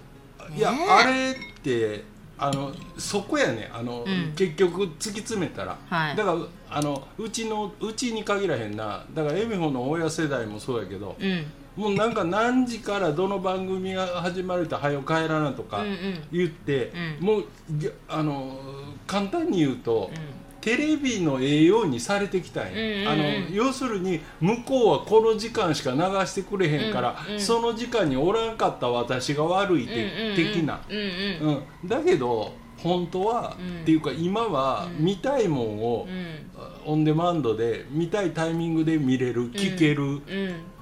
[0.51, 0.57] う。
[0.57, 2.05] いや、あれって
[2.37, 4.33] あのそこやねあの、うん。
[4.35, 6.17] 結局突き詰めたら、はい。
[6.17, 6.39] だから
[6.71, 9.05] あのうちのうちに限らへんな。
[9.15, 11.47] だからエミホの親世代もそうやけど、うん。
[11.77, 16.23] もうなんか何時からどの番組が始まると「はよ帰らな」とかうんうん。
[16.33, 17.27] 言って、うん。
[17.27, 18.61] もうぎあの
[19.07, 20.34] 簡単に言うと、うん
[20.65, 23.09] テレビの栄養にされてきたんや、うんうんうん。
[23.09, 31.63] あの要するに向こうはこの時間しか流してくれへんから、うんうんその時間におらんかった私が悪いて、うんうん的な、うんうん。
[31.83, 33.83] うん、だけど本当は、うん。
[33.83, 35.05] っていうか今はうん。
[35.05, 36.93] 見たいもんを、うん。
[36.93, 40.19] オンデマンドで見たいタイミングで見れる聞けるうん。
[40.19, 40.21] っ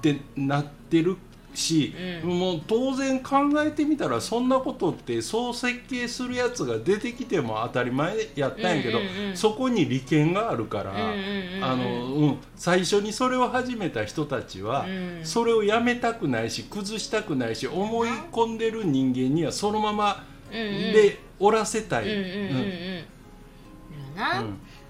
[0.01, 1.17] てなってる
[1.53, 2.29] し、うん。
[2.39, 15.19] もう当然考えてみたらそんなことってそう設計するやつが出てきても当たり前やったんやけど、うんうんうんそこに利権があるから、あのうん、最初にそれを始めた人たちは、うん。
[15.23, 22.05] それをやめたくないし崩したくないし思い込んでる人間にはそのままでおらせたい。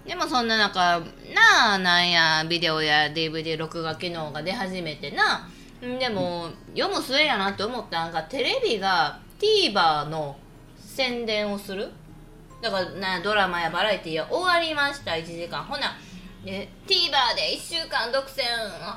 [0.06, 5.38] でもそんな中なあなんやビデオや DVD 録画機能が出始めてな。
[5.38, 5.62] ん
[5.99, 10.35] でも読む末やなって思ったんがテレビが TVer の
[10.77, 11.89] 宣伝をする。
[12.61, 15.63] だからなドラマやバラエティや終わりました1時間。
[15.63, 15.97] ほな
[16.45, 18.41] で TVer で1週間独占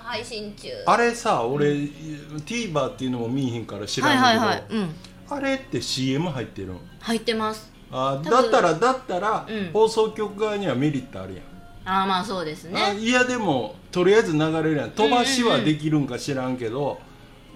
[0.04, 0.68] 配信中。
[0.86, 4.94] あれさ俺、TVer っていうのも見えへんから知らんはいけど、はいはいうん。
[5.28, 7.72] あれって CM 入ってるん入ってます。
[7.90, 9.70] あだったらだったら、うん。
[9.72, 11.44] 放送局側にはメリットあるやん、
[11.86, 14.90] ああまあそうですあねいやでもとりあえず流れるやん。
[14.90, 17.00] 飛ばしはできるんか知らんけど、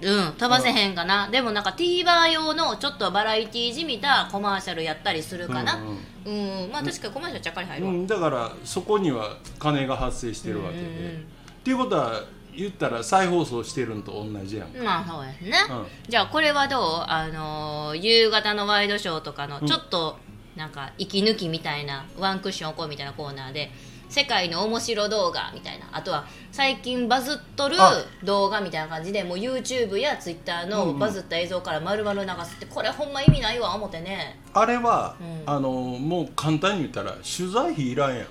[0.00, 1.28] うん飛ばせへんかな。
[1.28, 5.78] でもなんか TVer 用のちょっとバラエティじみたコマーシャルやったりするかな。
[6.24, 11.26] うんうん、まあ確かにコマーシャルちゃっかり入るわ、うん、だからそこには金が発生してるわけで、うんうん
[11.60, 12.24] っていうことは
[12.56, 15.86] 言ったら再放送してるんと同じやんまあそうですね、うん。
[16.08, 17.04] じゃあこれはどう？
[17.06, 20.16] あのー夕方のワイドショーとかのちょっと
[20.56, 23.70] なんか息抜きみたいなワンクッション置こうみたいなコーナーで
[24.10, 25.86] 世界の面白動画みたいな。
[25.92, 28.04] あとは最近バズっとるあ。
[28.24, 30.98] 動画みたいな感じでもう YouTube や Twitter のうんうん。
[30.98, 34.40] バズった映像から丸々流すってこれほんま意味ないわ思ってね。
[34.52, 35.42] あれは、うん。
[35.46, 38.26] あのもう簡単に言ったら取材費いらんやん。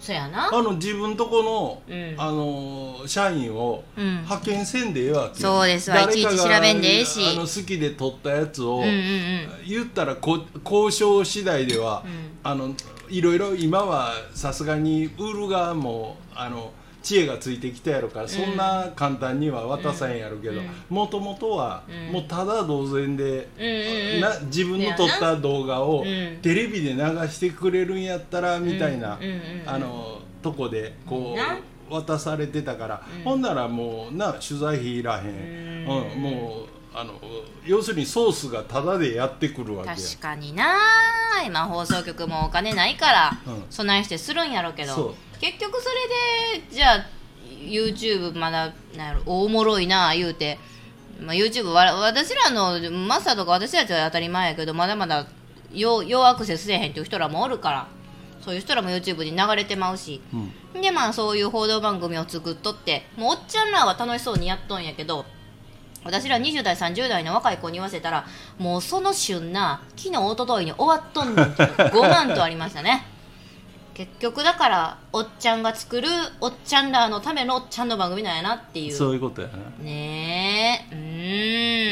[0.00, 0.48] そやな。
[0.48, 2.14] あの自分とこの、うん。
[2.16, 4.22] あの社員をうん。
[4.22, 6.00] 派遣せんでええわけそうですわ。
[6.00, 7.20] いちいち調べんでええし。
[7.32, 9.48] あの好きで撮ったやつを、うんうんうん。
[9.68, 12.02] 言ったらこ交渉次第では、
[12.42, 12.74] あの
[13.10, 20.66] いろいろ今はさすがに売る側もあの知恵がついてきたやろから、そんな簡単には渡さへんやろうけどうん。
[20.90, 22.12] もともとは、うん。
[22.12, 23.48] もうただ同然で、
[24.20, 26.38] な自分の撮った動画をうん。
[26.42, 29.18] テレビで流してくれるんやったらみたいな、
[29.64, 31.54] あのとこでこな？
[31.54, 31.58] う
[32.02, 33.22] 渡されてたから、うん。
[33.22, 35.86] ほんならもうな取材費いらへん。
[35.88, 37.14] うんもうあの
[37.64, 39.96] 要するにソースがタダでやってくるわけや。
[39.96, 40.64] 確かにな。
[41.46, 43.64] 今放送局もお金ないからうん。
[43.70, 44.96] 備えしてするんやろうけそう。
[44.96, 45.88] ど結局そ
[46.56, 47.06] れでじゃあ
[47.60, 50.58] YouTube まだなんやろおもろいな言うて、
[51.20, 55.26] まあ、YouTube わ私らのマスターとか私たちは当たり前やけどまだまだ
[55.72, 57.88] よ要アクセスせえへんっていう人らもおるから。
[58.40, 60.22] そういう人らも YouTube に流れてまうし。
[60.32, 60.80] うん。
[60.80, 63.04] でまあそういう報道番組を作っとって。
[63.16, 65.26] もうおっちゃんらは楽しそうにやっとんやけど
[66.04, 68.26] 私ら20代30代の若い子に言わせたら
[68.58, 73.04] もうその旬な昨日一昨日に終わっとんねんけど5万とありましたね。
[73.94, 76.06] 結局だからおっちゃんが作る
[76.40, 78.92] おっちゃんらのためのおっちゃんの番組なんやなっていう。
[78.92, 80.94] そういうことやな、ねえ。
[80.94, 80.98] う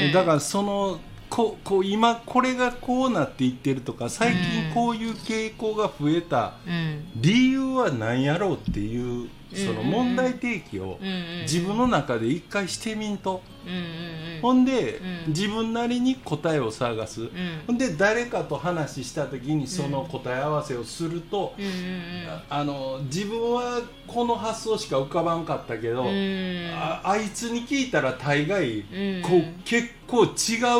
[0.07, 7.09] ーんだからそのここう今これがこうなっていってるとか最近こういう傾向が増えたうん。
[7.17, 10.99] 理由は何やろうっていうそのうん問題提起を
[11.43, 13.43] 自分の中で一回してみんと。
[14.43, 15.33] ほんでうん。
[15.33, 17.23] 自分なりに答えを探す。
[17.23, 17.31] うん。
[17.67, 21.55] ほんで誰かと話した時にその答え合わせをすると
[22.49, 29.23] あの自分はこの発想しか浮かばんかったけどああいつに聞いたら大概うん。
[29.23, 30.29] こう結構違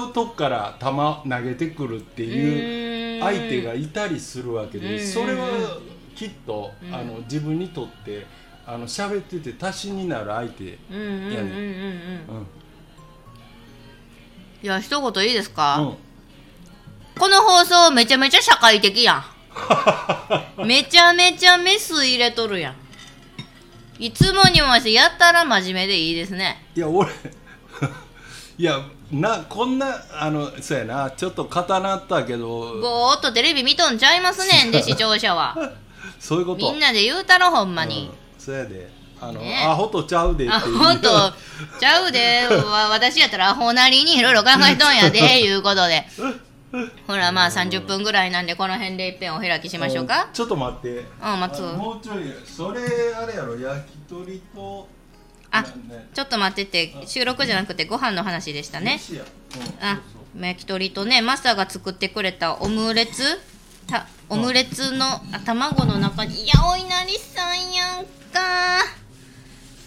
[0.09, 0.87] うとこから球
[1.31, 4.85] 投げてくるっていう相手がいたりするわけうん。
[4.85, 5.49] でそれは
[6.15, 6.95] きっとうん。
[6.95, 8.27] あの自分にとって
[8.67, 12.47] あの喋ってて足しになる相手、うんうんうんうんうんうん
[14.63, 15.97] いや一言いいですか、うん。
[17.21, 19.23] この放送めちゃめちゃ社会的や
[20.59, 20.67] ん。
[20.67, 22.75] めちゃめちゃメス入れとるやん。
[24.03, 26.67] いつもにもしてやったら真面目でいいですね。
[26.75, 27.11] いや俺
[28.59, 28.81] いや
[29.13, 31.11] なこんなあのそうやな。
[31.11, 32.81] ちょっと固なったけど。
[32.81, 35.57] ぼーっとテレビ見とんちゃいますねんで 視聴者は。
[36.19, 36.73] そういうこと。
[36.73, 38.89] みんなで言うたろほんまに、うんそうやで。
[39.21, 39.65] あの、ね。
[39.67, 40.79] アホとちゃうでってあいう。
[40.79, 41.09] ほんと
[41.81, 42.47] ちゃうで。
[42.47, 46.07] わ私やったらアホなりにいろいろ考えとんやで いうことで。
[47.09, 50.29] ほらまあ30分ぐらいなんでこの辺で一遍お開きしましょうか。
[50.33, 50.89] ちょっと待って。
[50.91, 51.03] う
[51.37, 51.65] ん待つ。
[51.65, 52.81] あもうちょいそれ
[53.15, 54.89] あれやろ焼き鳥と
[55.51, 59.01] あなねちょっと待ってて収録じゃなくてご飯の話でしたね。
[59.11, 60.01] うんあ
[60.39, 63.41] 焼き鳥とねマスターが作ってくれたオムレツ
[63.87, 68.85] たオムレツのあ卵の中にいやおいなりさんやんか。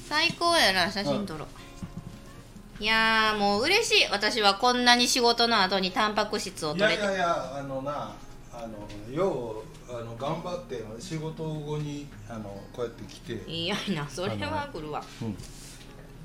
[0.07, 2.83] 最高やな写真撮ろう。
[2.83, 4.07] いやーもう嬉しい。
[4.09, 7.03] 私はこんなに仕事の後にタンパク質をい取れて。
[7.03, 8.15] やいやいやあのな
[8.53, 15.03] あのようあの頑張って仕事後にあのこうやって来て、いやいなそれは来るわ。
[15.21, 15.37] うん、ね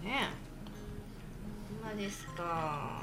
[0.05, 0.09] え。
[1.83, 3.03] ほんまですか。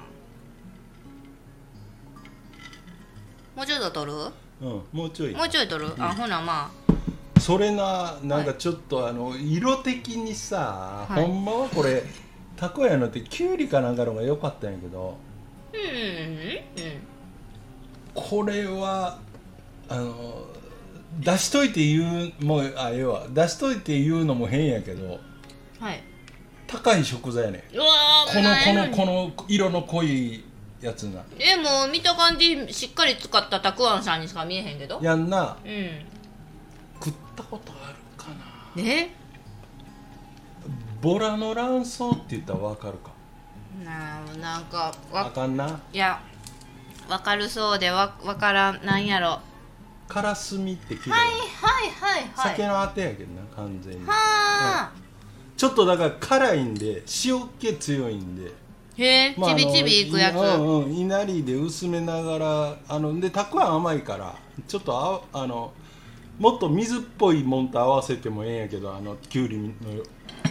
[3.56, 4.18] もうちょっと取る？
[4.62, 5.34] うん、もうちょい。
[5.34, 6.72] もうちょい取る、あほなま
[7.40, 11.26] それななんかちょっと、あの色的にさ、はい。
[11.26, 12.04] ほんまはこれ
[12.56, 15.18] たこやのってきゅうりかなんかの方が良かったんやけど
[15.74, 17.02] あうんうん。
[18.14, 19.18] これは
[19.90, 20.46] あの
[21.20, 23.26] 出しといて言うもうあええわ。
[23.32, 25.20] 出しといて言うのも変やけど
[25.80, 26.04] はい。
[26.68, 30.44] 高い食材やねうわーこのこのこの色の濃い
[30.82, 31.22] やつな。
[31.38, 35.00] えもう見た感じしっかり使ったたくあんさんにしか見えへんけど。
[35.02, 35.58] やんな。
[35.64, 36.06] うん。
[37.04, 38.84] 食ったことあるかな。
[38.84, 39.10] え
[41.02, 43.12] ボラの卵巣って言ったらわかるか。
[43.84, 45.80] ななんかあわかんな。
[45.94, 46.22] いや
[47.10, 49.28] わかるそうでわわからんなんやろ。
[49.28, 49.42] は
[50.08, 52.50] カラスミって聞いたいはいはいはい。
[52.50, 54.06] 酒のあてやけどな完全に。
[54.06, 54.92] はあ、
[55.56, 58.52] ちょっとだから辛いんで塩気強いんで、
[59.04, 64.36] へえ、まあちびちびいくやつ、うんうんいなりで薄めながらあのでたくあん甘いから
[64.68, 65.74] ちょっとああの
[66.40, 69.66] もっと水っぽいもんと合わせてもええんやけどあのきゅうりの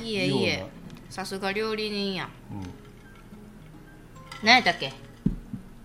[0.02, 0.68] いいえいいえよ
[1.08, 2.24] さすが料理人や。
[2.24, 2.28] ん。
[2.28, 2.30] う
[4.42, 4.92] 何やったっけ？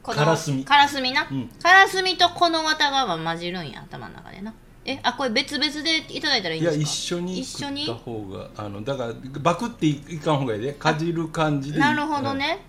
[0.03, 0.63] このからすみ。
[0.63, 1.47] からすみな、うん。
[1.47, 4.53] からすみとこの綿が混じるんや頭の中でな
[4.87, 7.15] えあこれ別々でいただいたらいいん、いやんですか？
[7.15, 7.85] 一緒に一緒に？
[7.87, 10.73] 食った方があのだからバクっていかん方がいいで。
[10.73, 11.81] かじる感じでいい。
[11.81, 12.59] なるほどね、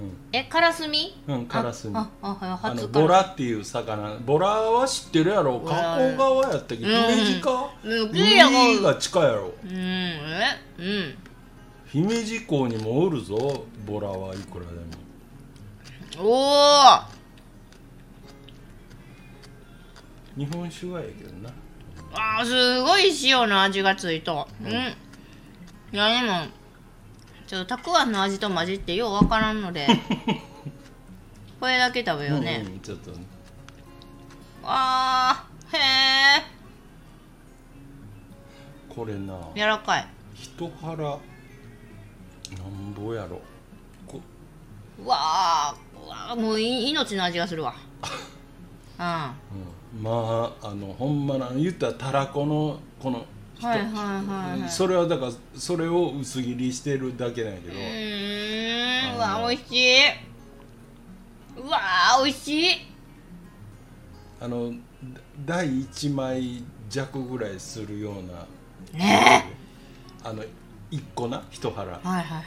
[0.00, 0.12] うん。
[0.32, 1.16] えからすみ？
[1.28, 1.96] うんからすみ。
[1.96, 4.16] ああああの初ボラっていう魚。
[4.26, 5.60] ボラは知ってるやろ。
[5.60, 6.76] 加古川やったっけ？
[6.76, 6.82] うん。
[6.82, 7.70] 姫路か？
[7.84, 9.52] うん海が近いやろ。
[9.64, 10.18] うんえ
[10.78, 11.14] うん。
[11.86, 13.66] 姫路港にもおるぞ。
[13.86, 16.28] ボラはいくらでも。
[16.28, 17.21] おお
[20.36, 21.50] 日本酒はやけどな。
[22.14, 24.64] あーすごい塩の味がついとう。
[24.64, 26.46] ん、いやでも
[27.46, 29.86] ちょっとたくあんの味と混じってようわからんので。
[31.60, 33.24] これだけ食べようね、うん、ちょっとね。
[34.64, 35.80] あーへ
[36.40, 36.42] え
[38.88, 40.08] これな柔らかい。
[40.34, 41.18] 一腹なん
[42.94, 43.40] ぼやろ。
[44.06, 44.20] こ
[44.98, 47.74] うわーうわーもうい命の味がするわ。
[48.98, 49.04] うん。
[49.04, 53.26] はうん、まああのほんまな言ったらたらこのこの
[53.60, 53.84] いはいは
[54.56, 54.70] いはい。
[54.70, 59.16] それはだからそれを薄切りしてるだけなんやけど、うーん。
[59.16, 59.98] うわ美味しい。
[61.58, 62.74] うわー美味しい。
[64.40, 64.76] あのだ
[65.46, 68.14] 第1枚弱ぐらいするよう
[68.94, 68.98] な。
[68.98, 69.44] ね。
[70.24, 70.42] あの
[70.90, 71.44] 1個な？
[71.50, 71.86] 一腹。
[71.86, 72.44] はいはいはい。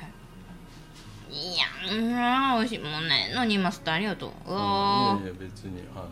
[1.31, 2.79] いやうん美味しい。
[2.79, 4.51] もうねのにマスターありがとう。
[4.51, 6.09] うわうんいやいや別にあの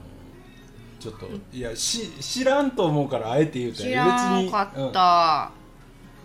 [1.03, 4.89] ちょっといやし知らんと思うからあえて言うた知らんかうん。
[4.89, 5.51] った、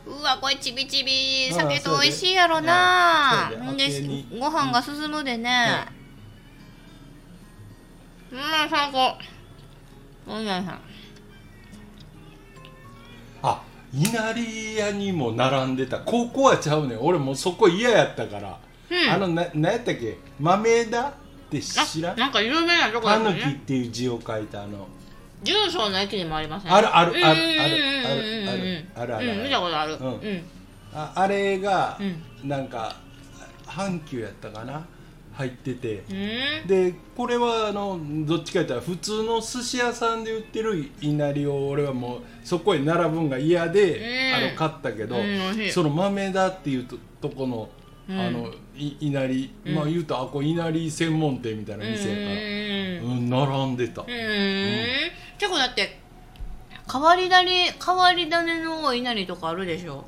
[0.07, 1.49] うわこれちびちび。
[1.51, 3.51] うん酒と美味しいやろな。
[3.76, 5.85] でご飯が進むでね。
[8.31, 8.39] うん。
[8.70, 9.18] 最高。
[10.29, 10.70] うんうんうん
[13.43, 13.62] あ
[13.93, 15.99] 稲荷屋にも並んでた。
[15.99, 17.01] ここはちゃうねん。
[17.01, 18.61] 俺もうそこ嫌やったから、
[18.91, 19.11] うん。
[19.11, 20.18] あのな何やったっけ？
[20.39, 21.14] 豆田？
[21.49, 22.12] って知らん。
[22.12, 24.86] あなんか有名なとこだたぬきっよねていう字を書いたあの。
[25.42, 26.70] 重曹の駅にもありますね。
[26.70, 30.12] あるあるあるあるあるあるあるうん見たことあるううん。
[30.12, 30.42] ん
[30.92, 31.99] ああれが
[32.44, 32.96] うなんか
[33.66, 34.86] 阪急やったかな？
[35.34, 36.03] 入ってて。
[36.11, 36.66] うん。
[36.66, 44.34] でこれはあのどっちか言ったら普通の寿司屋さんで売ってる稲荷を俺はもうそこへ並ぶんが嫌で、うん。
[44.34, 45.16] あの買ったけど、
[45.70, 47.68] その豆田っていうととこの,、
[48.09, 48.21] うん。
[48.21, 49.75] あのい稲荷、うん。
[49.75, 52.21] まあ言うとあこう稲荷専門店みたいな店やか
[53.05, 54.11] ら、うん並んでた、うん。
[54.11, 54.87] うん。
[55.39, 56.01] 結構だって
[56.91, 60.05] 変わり種変わり種のお稲荷とかあるでしょ？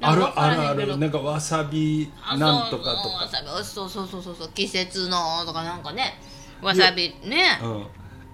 [0.00, 0.96] あるあるある。
[0.98, 3.28] なんかわさびあなんとかとか。
[3.30, 6.18] さびそうそうそうそうそう季節のとかなんかね。
[6.60, 7.60] わさびね。
[7.62, 7.86] うん、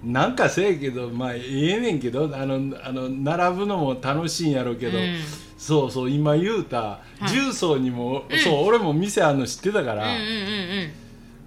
[0.04, 5.16] なんかせやけどまあええねんけどあのあの並ぶのも楽しいんやろうけど、うん。
[5.58, 7.28] そうそう今言うたい。
[7.28, 8.38] 重曹にも、うん。
[8.38, 10.90] そう俺も店あんの知ってたから、うんうんうん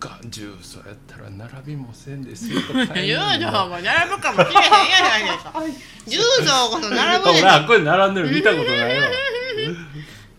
[0.01, 5.53] が重曹やったら並びもせんですよとかうん 重曹も並ぶかもしれへんやないですか。
[6.07, 9.07] 重曹こそ並ぶで俺あこれ並んでるの見たことないわ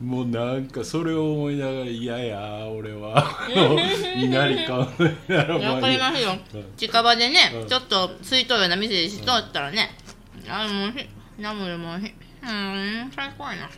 [0.03, 3.25] もうなんかそれを思いながら嫌や俺は
[4.17, 6.37] 稲荷買うならわかりますよ。
[6.55, 6.65] うん。
[6.77, 7.69] 近場でね、うん。
[7.69, 9.91] ちょっと空いとるような店でしとったらね、
[10.49, 13.69] あもうしナムルもおいしいうん最高やな。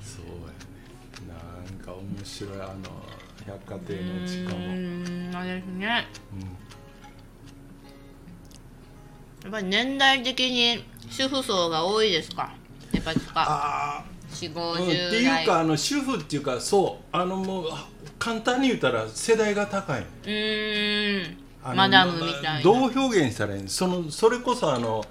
[0.00, 1.42] そうやね。
[1.66, 2.74] なんか面白いあの
[3.46, 5.86] 百貨店の地下も、ううんんあれですね。
[5.86, 6.04] や
[9.48, 12.52] っぱり年代的に主婦層が多いですか？
[12.92, 13.44] やっぱりか。
[13.48, 14.04] あ
[14.36, 17.86] 4あ、うん、五っていうかあの主婦っていうかそうあのもうあ
[18.18, 20.00] 簡単に言ったら世代が高い。
[20.00, 21.36] うーん。
[21.76, 22.62] マダムみたいな。
[22.62, 23.68] どう表現したらいいの？
[23.68, 25.04] そのそれこそあの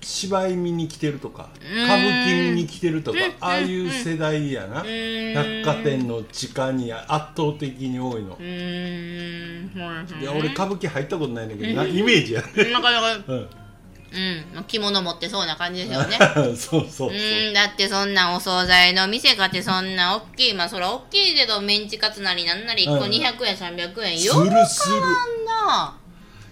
[0.00, 1.84] 芝居見に来てるとかうん。
[1.84, 3.24] 歌舞伎見に来てるとかうん。
[3.40, 4.76] ああいう世代やな。
[4.76, 8.36] 百貨店の地下に圧倒的に多いの。
[8.40, 12.72] いや俺歌舞伎入ったことないんだけどなイメージやね。
[12.72, 13.61] なかなか
[14.14, 14.56] うん。
[14.58, 16.18] うん着物持ってそうな感じですよね。
[16.34, 17.10] そうそうそう。
[17.10, 17.52] ん。
[17.54, 24.18] だってそんなお惣菜の店かってそんな大きいまあそら大きいけどメンチカツなりなんなり1個うん200円300円。
[24.18, 25.00] すよるする。
[25.00, 25.10] なん
[25.46, 25.94] だ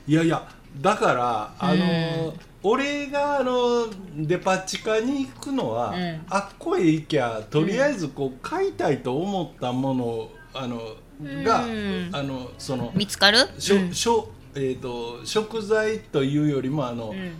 [0.08, 0.14] い。
[0.14, 0.42] やいや
[0.80, 2.32] だからあのー
[2.62, 3.86] 俺があの
[4.16, 6.22] デパ地下に行くのは、うん。
[6.28, 10.94] あっこへ行きゃとりあえずこう買いたいと思ったものあの
[11.42, 12.10] が、うん。
[12.12, 13.48] あのその見つかる？
[13.58, 13.94] しょ、うん。
[13.94, 17.32] しょえー、と食材というよりもあの、うん。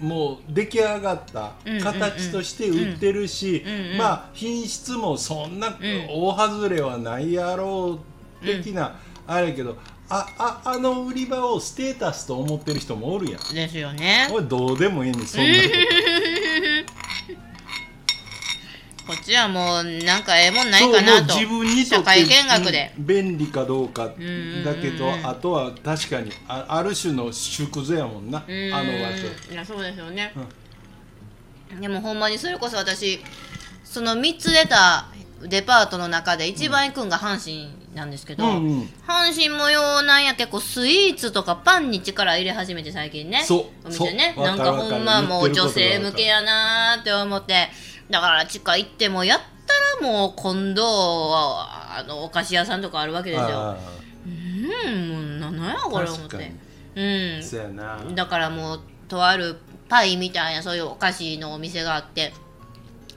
[0.00, 5.78] もう出来上がったうん形として売ってるし、うんうんまあ品質もそんなん
[6.08, 7.98] 大外れはないやろ
[8.40, 8.96] う的な、
[9.26, 9.76] あれやけど
[10.08, 13.54] あああの売り場をステータスと思ってる人もおるやん。
[13.54, 14.28] ですよね。
[14.32, 15.62] 俺どうでもいいねんそんなこ
[19.08, 21.34] こっちはもうなんかええもんとないかなと。
[21.34, 22.92] 自分にと社会見学で。
[22.98, 29.52] うん便利かどうかだんうんけどあとは確かにあある種の縮図やもんなあの場所。
[29.52, 30.34] いやそうですよね、
[31.80, 33.20] でもほんまにそれこそ私
[33.82, 35.08] その3つ出た
[35.42, 38.82] デパートの中で一番行くんが阪神なんですけど、うんうん。
[39.06, 43.86] 阪神模様なんや結構スイーツとかパンに力入れ始めて最近ねそう。
[43.86, 44.34] お店ね。
[44.36, 44.44] そう。
[44.44, 47.70] なんかほんまもう女性向けやなーって思って
[48.10, 49.40] だから地下行ってもやっ
[50.00, 53.48] たらもう今度はあのお菓子屋さんとかあるわけですよ。
[53.48, 53.76] あ
[54.26, 56.52] うんもうなんやこれ思って。
[56.94, 57.00] う
[58.10, 58.14] ん。
[58.14, 59.56] だからもうとある
[59.88, 62.32] パイみたいなそういうお菓子のお店があって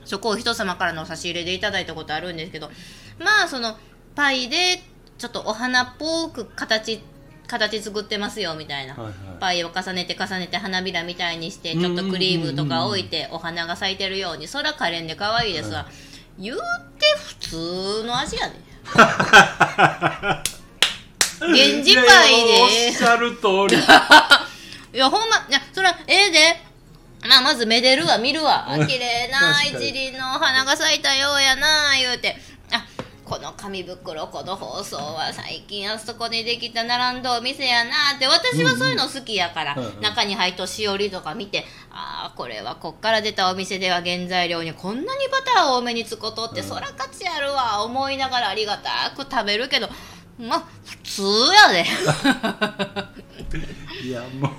[0.04, 2.70] そこを人様からの差し入れでいただいたことあるんですけど
[3.18, 3.76] まあその
[4.14, 4.82] パイで
[5.18, 7.00] ちょっとお花っぽく形
[7.46, 9.14] 形作ってますよみたいな、はいはい。
[9.40, 14.48] パイを重ねて重ねて花びらみたいにしてちょっとクリームとか置いてお花が咲いてるように。
[14.48, 15.86] そら可憐で可愛いですわ、
[16.38, 16.62] 言うて
[17.18, 18.54] 普通の味やで。
[21.42, 22.62] 源氏パイで。
[22.62, 23.76] おっしゃる通り。
[24.94, 26.72] いやほんまいやそれはええで。
[27.28, 28.66] まあまずめでるわ見るわ。
[28.88, 32.36] 綺麗な一輪のお花が咲いたようやな言うて。
[32.36, 32.51] あ
[33.32, 46.66] この紙袋この包装は最近あそこにできた並んだお店やなって私はそういうの好きやから、中に入っとしおりとか見てああこれはこっから出たお店では原材料にこんなにバターを多めにつことって、うん。
[46.66, 49.88] そら価値あるわ思いながらありがたく食べるけど
[50.38, 51.22] まあ普通
[51.54, 51.86] やで。
[54.06, 54.50] いやも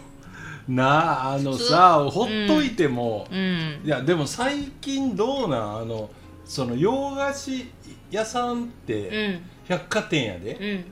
[0.67, 3.81] うなああのさほっといても、うん。
[3.85, 5.77] いやでも最近どうなん？
[5.77, 6.09] あの
[6.45, 7.65] その洋菓子
[8.11, 9.41] 屋さんっうてん。
[9.67, 10.85] 百貨店やで、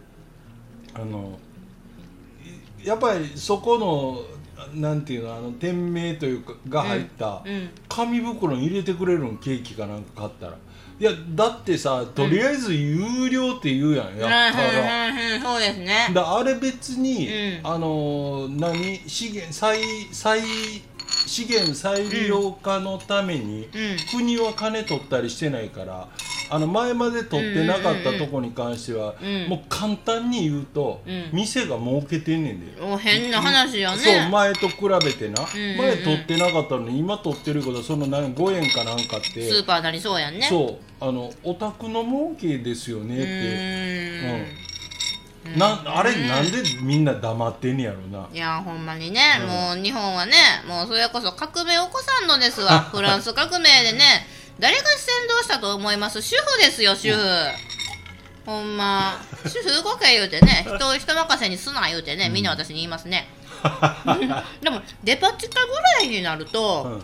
[0.96, 1.02] うん。
[1.02, 1.38] あの
[2.84, 4.22] いやっぱりそこの
[4.74, 7.70] なんていうのあの店名というかが入ったうん。
[7.90, 10.58] 紙袋に入れてくれるんケーキかなんか買ったら。
[11.00, 15.08] いやだってさとりあえず有料って言うやん、やったら。
[15.08, 16.12] うんうんうんそうですね。
[16.14, 17.68] だあれ別に、うん。
[17.68, 19.80] あのー何資源再
[20.12, 20.40] 再
[21.26, 24.20] 資源再利用化のために、うん。
[24.20, 26.08] 国は金取ったりしてないから
[26.50, 31.30] あの前まで取ってなかったとこに関しては、うんもう簡単に言うと、うん。
[31.32, 32.82] 店が儲けてんねんで。
[32.82, 33.98] お変な話よね。
[33.98, 39.50] そう前と比べてな、前取ってなかったのに今取ってることはその何5円かなんかって。
[39.50, 40.46] スーパーなりそうやんね。
[40.46, 40.92] うそう。
[41.04, 44.71] あのお宅の儲けですよねって、うん、
[45.44, 48.28] なあれなんでみんな黙ってんねやろな。
[48.32, 50.34] いやほんまにね、もう日本はね
[50.68, 52.82] もうそれこそ革命起こさんのですわ。
[52.82, 54.28] フランス革命でね
[54.60, 56.22] 誰が先導したと思います？
[56.22, 57.20] 主婦ですよ主婦、
[58.46, 59.20] ほんま。
[59.48, 63.28] 主婦動け言うてね 人を人任せにすな言うてねみんな私に言いますね、
[64.62, 67.04] でもデパ地下ぐらいになると、うん、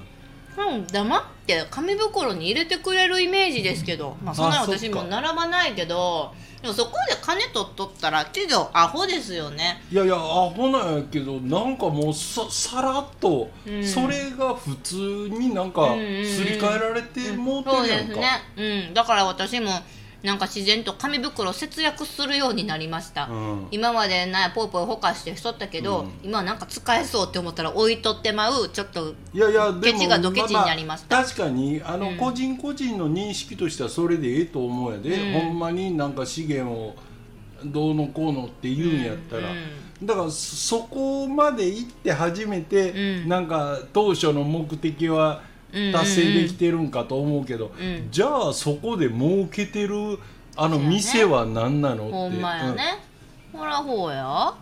[0.91, 6.33] 黙って紙袋に入れてくれるイメージですけど、まあ、そんな私も並ばないけど。
[6.61, 9.79] でもそこで金取っとったら企業アホですよね。
[9.91, 10.17] いやいやア
[10.49, 13.85] ホなんやけどなんかもうささらっと、うん。
[13.85, 14.95] それが普通
[15.29, 16.25] になんかうんうんうん。
[16.25, 18.27] すり替えられてもうてそうるやんか、ですね、
[18.87, 19.69] うん、だから私も
[20.27, 23.67] なんか自然と紙袋を節約するようになりました、うん。
[23.71, 26.11] 今までなぽいぽいほかしてしとったけど、うん。
[26.21, 31.19] 今はなんか使えそうって思ったら置いとってまうちょっといやいやケチがドケチになりました。
[31.19, 32.17] あ確かにあの、うん。
[32.17, 35.41] 個人個人の認識としてはそれでええと思うやで、うん。
[35.41, 36.93] ほんまになんか資源を
[37.63, 40.05] どうのこうのって言うんやったら、うん。
[40.05, 42.91] だからそそこまで行って初めて、
[43.23, 43.29] うん。
[43.29, 45.41] なんか当初の目的は
[45.71, 48.07] 達成できてるんかと思うけど、うん。
[48.11, 50.19] じゃあそこで儲けてる
[50.55, 52.13] あの店は何なのって。
[52.13, 52.99] ほんまやね、
[53.53, 54.53] ほらほうや。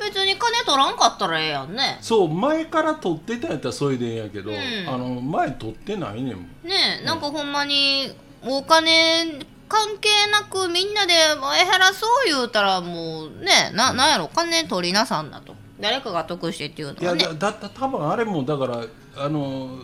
[0.00, 1.96] 別に金取らんかったらええやんね。
[1.98, 4.58] うんそう前から取ってたんやったらそれでええんやけど、うん。
[4.88, 6.44] あの前取ってないねんもん。
[6.64, 8.10] ねえなんかほんまに
[8.42, 14.28] お金関係なくみんなで前原そう言うたらもうねななんやろ。
[14.34, 15.54] 金取りなさんだと。
[15.78, 17.38] 誰かが得してっていういやのはね。
[17.38, 18.84] だだった多分あれもだから
[19.16, 19.78] あの、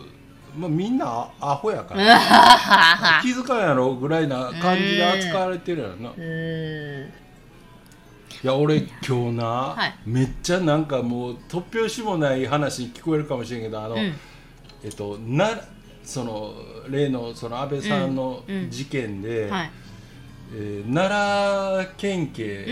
[0.57, 1.05] まあ、みんな
[1.39, 3.21] アアホやから。
[3.21, 6.09] 気づかんやろぐらいな感じで扱われてるやろな、
[8.43, 9.93] いや俺今日な、はい。
[10.05, 14.13] めっちゃなんかもう突拍子もない話に聞こえるかもしれんけどあの、うん。
[14.83, 15.49] えっとな
[16.03, 16.53] その
[16.89, 18.55] 例のその安倍さんのうん。
[18.55, 18.71] うん。
[18.71, 19.71] 事件で、はい。
[20.55, 22.65] えー奈良県警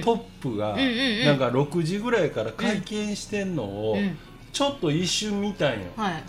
[0.00, 1.24] のトップがんうんうん。
[1.24, 4.16] なんか6時ぐらいから会見してんのをうん
[4.52, 5.78] ちょっと一瞬見たんよ。
[5.96, 6.22] はい。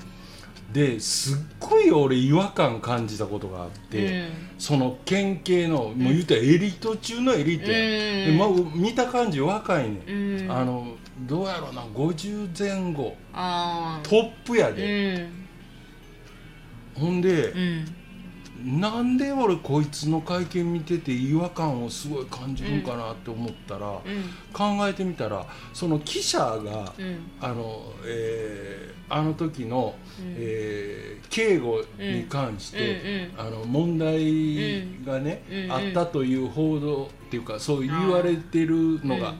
[0.73, 4.29] ですっごい俺違和感感じたことがあって、うん。
[4.57, 8.37] その県警のもう言うたらエリート中のエリートや、うん。
[8.55, 10.47] でまあ、見た感じ若いね、うん。
[10.47, 10.95] ん、あの
[11.27, 13.15] どうやろうな50前後。
[14.03, 15.31] トップやうで、ん。
[16.95, 17.95] ほんでう、ん
[18.63, 23.99] なんで俺こいつの会見見てて違和感をすごい感じるんかなって思ったら、うん。
[24.53, 27.17] 考えてみたらその記者が、うん。
[27.41, 30.35] あの、えーあの時の、うん。
[30.37, 33.41] えー警護に関して、うん。
[33.41, 39.33] あの問題がね、あったという報道っていうかそう言われてるのが、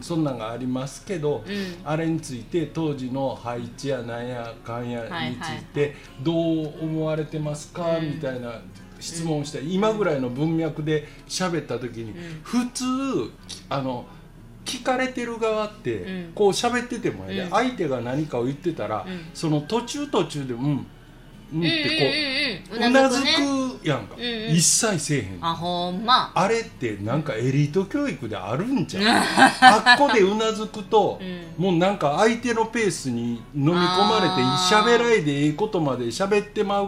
[0.00, 1.54] そんなんがありますけど、うん。
[1.84, 8.14] あれについて当時の配置やなんやかんやについてどう思われてますか、うん。
[8.14, 8.60] みたいな
[8.98, 12.14] 質問をした今ぐらいの文脈で喋った時に、ん。
[12.42, 12.84] 普通
[13.68, 14.06] あの
[14.64, 16.32] 聞かれてる側って、うん。
[16.34, 19.20] こう喋っててもや相手が何かを言ってたら、うん。
[19.34, 20.86] その途中途中で「うん」
[21.52, 24.54] うんってこう,、うんうんうんうなずねくやんか、うんうん。
[24.54, 25.38] 一切せえへん。
[25.40, 26.32] あほんま。
[26.34, 29.04] あれってなんかエリート教育であるんじゃん。
[29.60, 31.18] あっこでうなずくと、
[31.58, 31.64] うん。
[31.64, 33.74] もうなんか相手のペースに飲み込
[34.04, 34.34] まれて
[34.74, 36.86] 喋らいでええことまで喋ってまう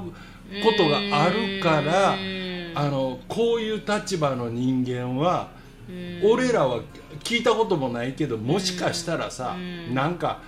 [0.63, 2.73] ことがあるからうん。
[2.75, 5.49] あのこういう立場の人間は
[5.89, 6.21] うん。
[6.31, 6.81] 俺らは
[7.25, 9.95] 聞いたこともないけどもしかしたらさうん。
[9.95, 10.41] なんか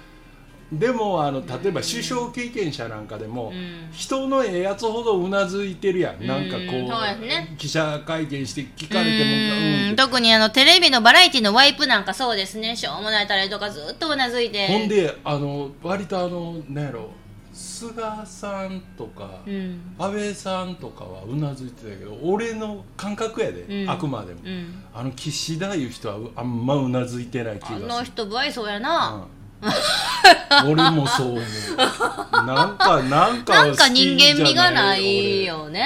[0.72, 3.88] でもあの例えば首相経験者なんかでもうん。
[3.92, 6.26] 人のええやつほどうなずいてるやん。
[6.26, 9.88] なんかこうねう記者会見して聞かれてもうん。
[9.90, 9.96] うん。
[9.96, 12.74] 特にあのテレビのバラエティのワイプなんかそうですね。
[12.74, 14.66] しょうもないタレとかずっとうなずいて。
[14.66, 17.10] ほんであの割とあのなんやろ
[17.52, 19.94] 菅さんとか、うん。
[19.96, 23.90] 安倍さんとかはうなずいてたけど俺の感覚やで、うん。
[23.90, 24.82] あくまでも、うん。
[24.92, 27.86] あの岸田いう人はあんまうなずいてない気あがする。
[27.86, 29.24] の人不愛想やな
[30.66, 31.42] 俺もそう思う。
[32.46, 35.84] なんかなんかなんか人間味がな俺いよね。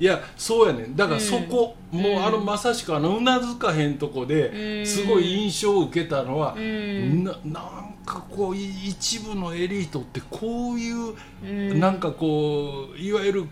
[0.00, 0.96] いやそうやねん。
[0.96, 2.00] だからそこ、うん。
[2.00, 4.86] もうあのまさしくあのうなずかへんとこでうん。
[4.86, 7.24] すごい印象を受けたのは、うん。
[7.24, 11.80] ななんかこうい一部のエリートってこういう、うん。
[11.80, 13.48] なんかこういわゆる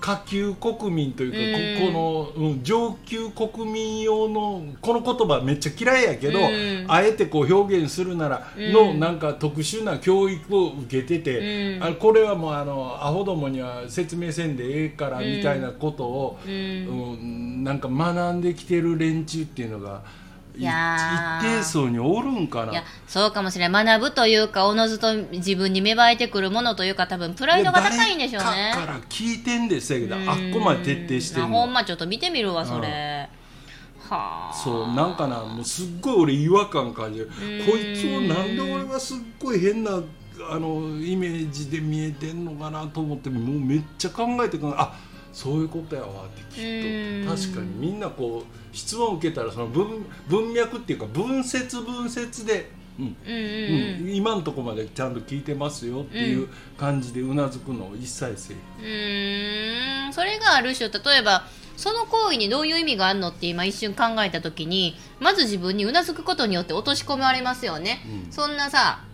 [0.00, 1.92] 下級国民というか、うん。
[1.92, 6.84] ここの、うん上級国民用のこの言葉めっちゃ嫌いやけど、うん。
[6.88, 8.72] あえてこう表現するならうん。
[8.72, 11.84] の、なんか特殊な教育を受けてて、うん。
[11.84, 16.52] あこれはもうあのアホどもには説明せんでええからみたいなことを、うん。
[16.52, 16.54] う
[17.16, 17.64] ん。
[17.64, 20.02] なんか学んできてる連中っていうのが
[20.56, 20.66] 一
[21.42, 22.72] 定層におるんかな。
[22.72, 28.72] いやそうかもしれない学ぶというかおのずと自分に芽生えてくるものというか多分プライドが高いんでしょうね。
[28.74, 30.28] 誰かから聞いてんですやけどうん。
[30.28, 31.58] あっこまで徹底してあんの。
[31.58, 33.28] ほんまちょっと見てみるわそれ、
[34.08, 34.54] はあ。
[34.54, 37.26] そうなんかなもうすっごい俺違和感感じる。
[37.26, 37.66] うん。
[37.66, 40.00] こいつをなんで俺はすっごい変な
[40.50, 44.74] あのイメージで見えてんのかなと思ってもうめっちゃ考えてくる。
[44.80, 44.94] あ
[45.36, 46.62] そういうことやわってきっと。
[46.62, 47.38] うん。
[47.38, 53.04] 確かにみんなこう質問を受けたらその文文脈っていうか分節分節で、うん。
[53.04, 54.14] うんうんうん。
[54.14, 60.12] 今のとこまでちゃんと聞いてますよっていう感じでうなずくのを一切せえうん。
[60.14, 61.44] それがある種例えば
[61.76, 68.32] その行為にどういう意味があるのって今一瞬考えた時にまず自分にうなずくことによって落とし込まれますよね、うん。
[68.32, 69.04] そんなさ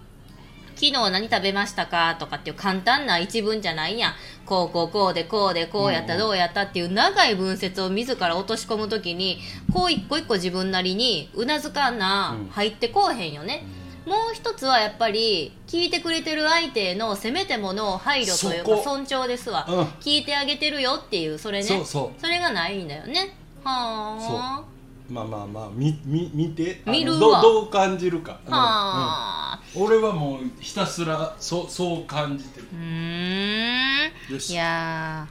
[0.74, 4.14] 昨日何食べましたかとかっていう簡単な一文じゃないやん。
[4.44, 9.38] こうこうこうでこうでこうやったどうやったっていう長い文節を自ら落とし込む時に
[9.72, 12.48] こう一個一個自分なりにうなずかなうん。
[12.48, 13.64] 入ってこうへんよね、
[14.06, 19.80] もう一つはやっぱり聞いてくれてる相手へのせめてもの配慮というか尊重ですわ、うん。
[20.00, 21.84] 聞いてあげてるよっていうそれね。
[21.84, 23.34] それがないんだよね。
[23.64, 24.64] は
[25.08, 27.18] まあまあまあ見見見て見るわ。
[27.18, 29.60] どうどう感じるか、あはあ。
[29.74, 29.82] うん。
[29.82, 32.66] 俺はもうひたすらそうそう感じてる。
[32.72, 34.34] うーん。
[34.34, 34.50] よし。
[34.50, 35.26] いや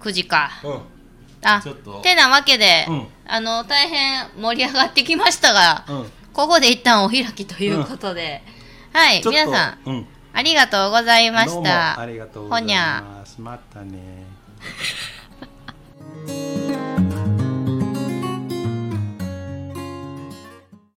[0.00, 0.04] ー。
[0.04, 0.50] 9時か。
[0.64, 0.80] うん。
[1.44, 2.00] あちょっと。
[2.02, 3.06] てなわけで、うん。
[3.26, 6.10] あの大変盛り上がってきましたが、うん。
[6.32, 8.42] ここで一旦お開きということで、
[8.92, 10.06] はいちょっと皆さんうん。
[10.34, 14.24] ありがとうございまどうもしたありがとうございほにゃますまたね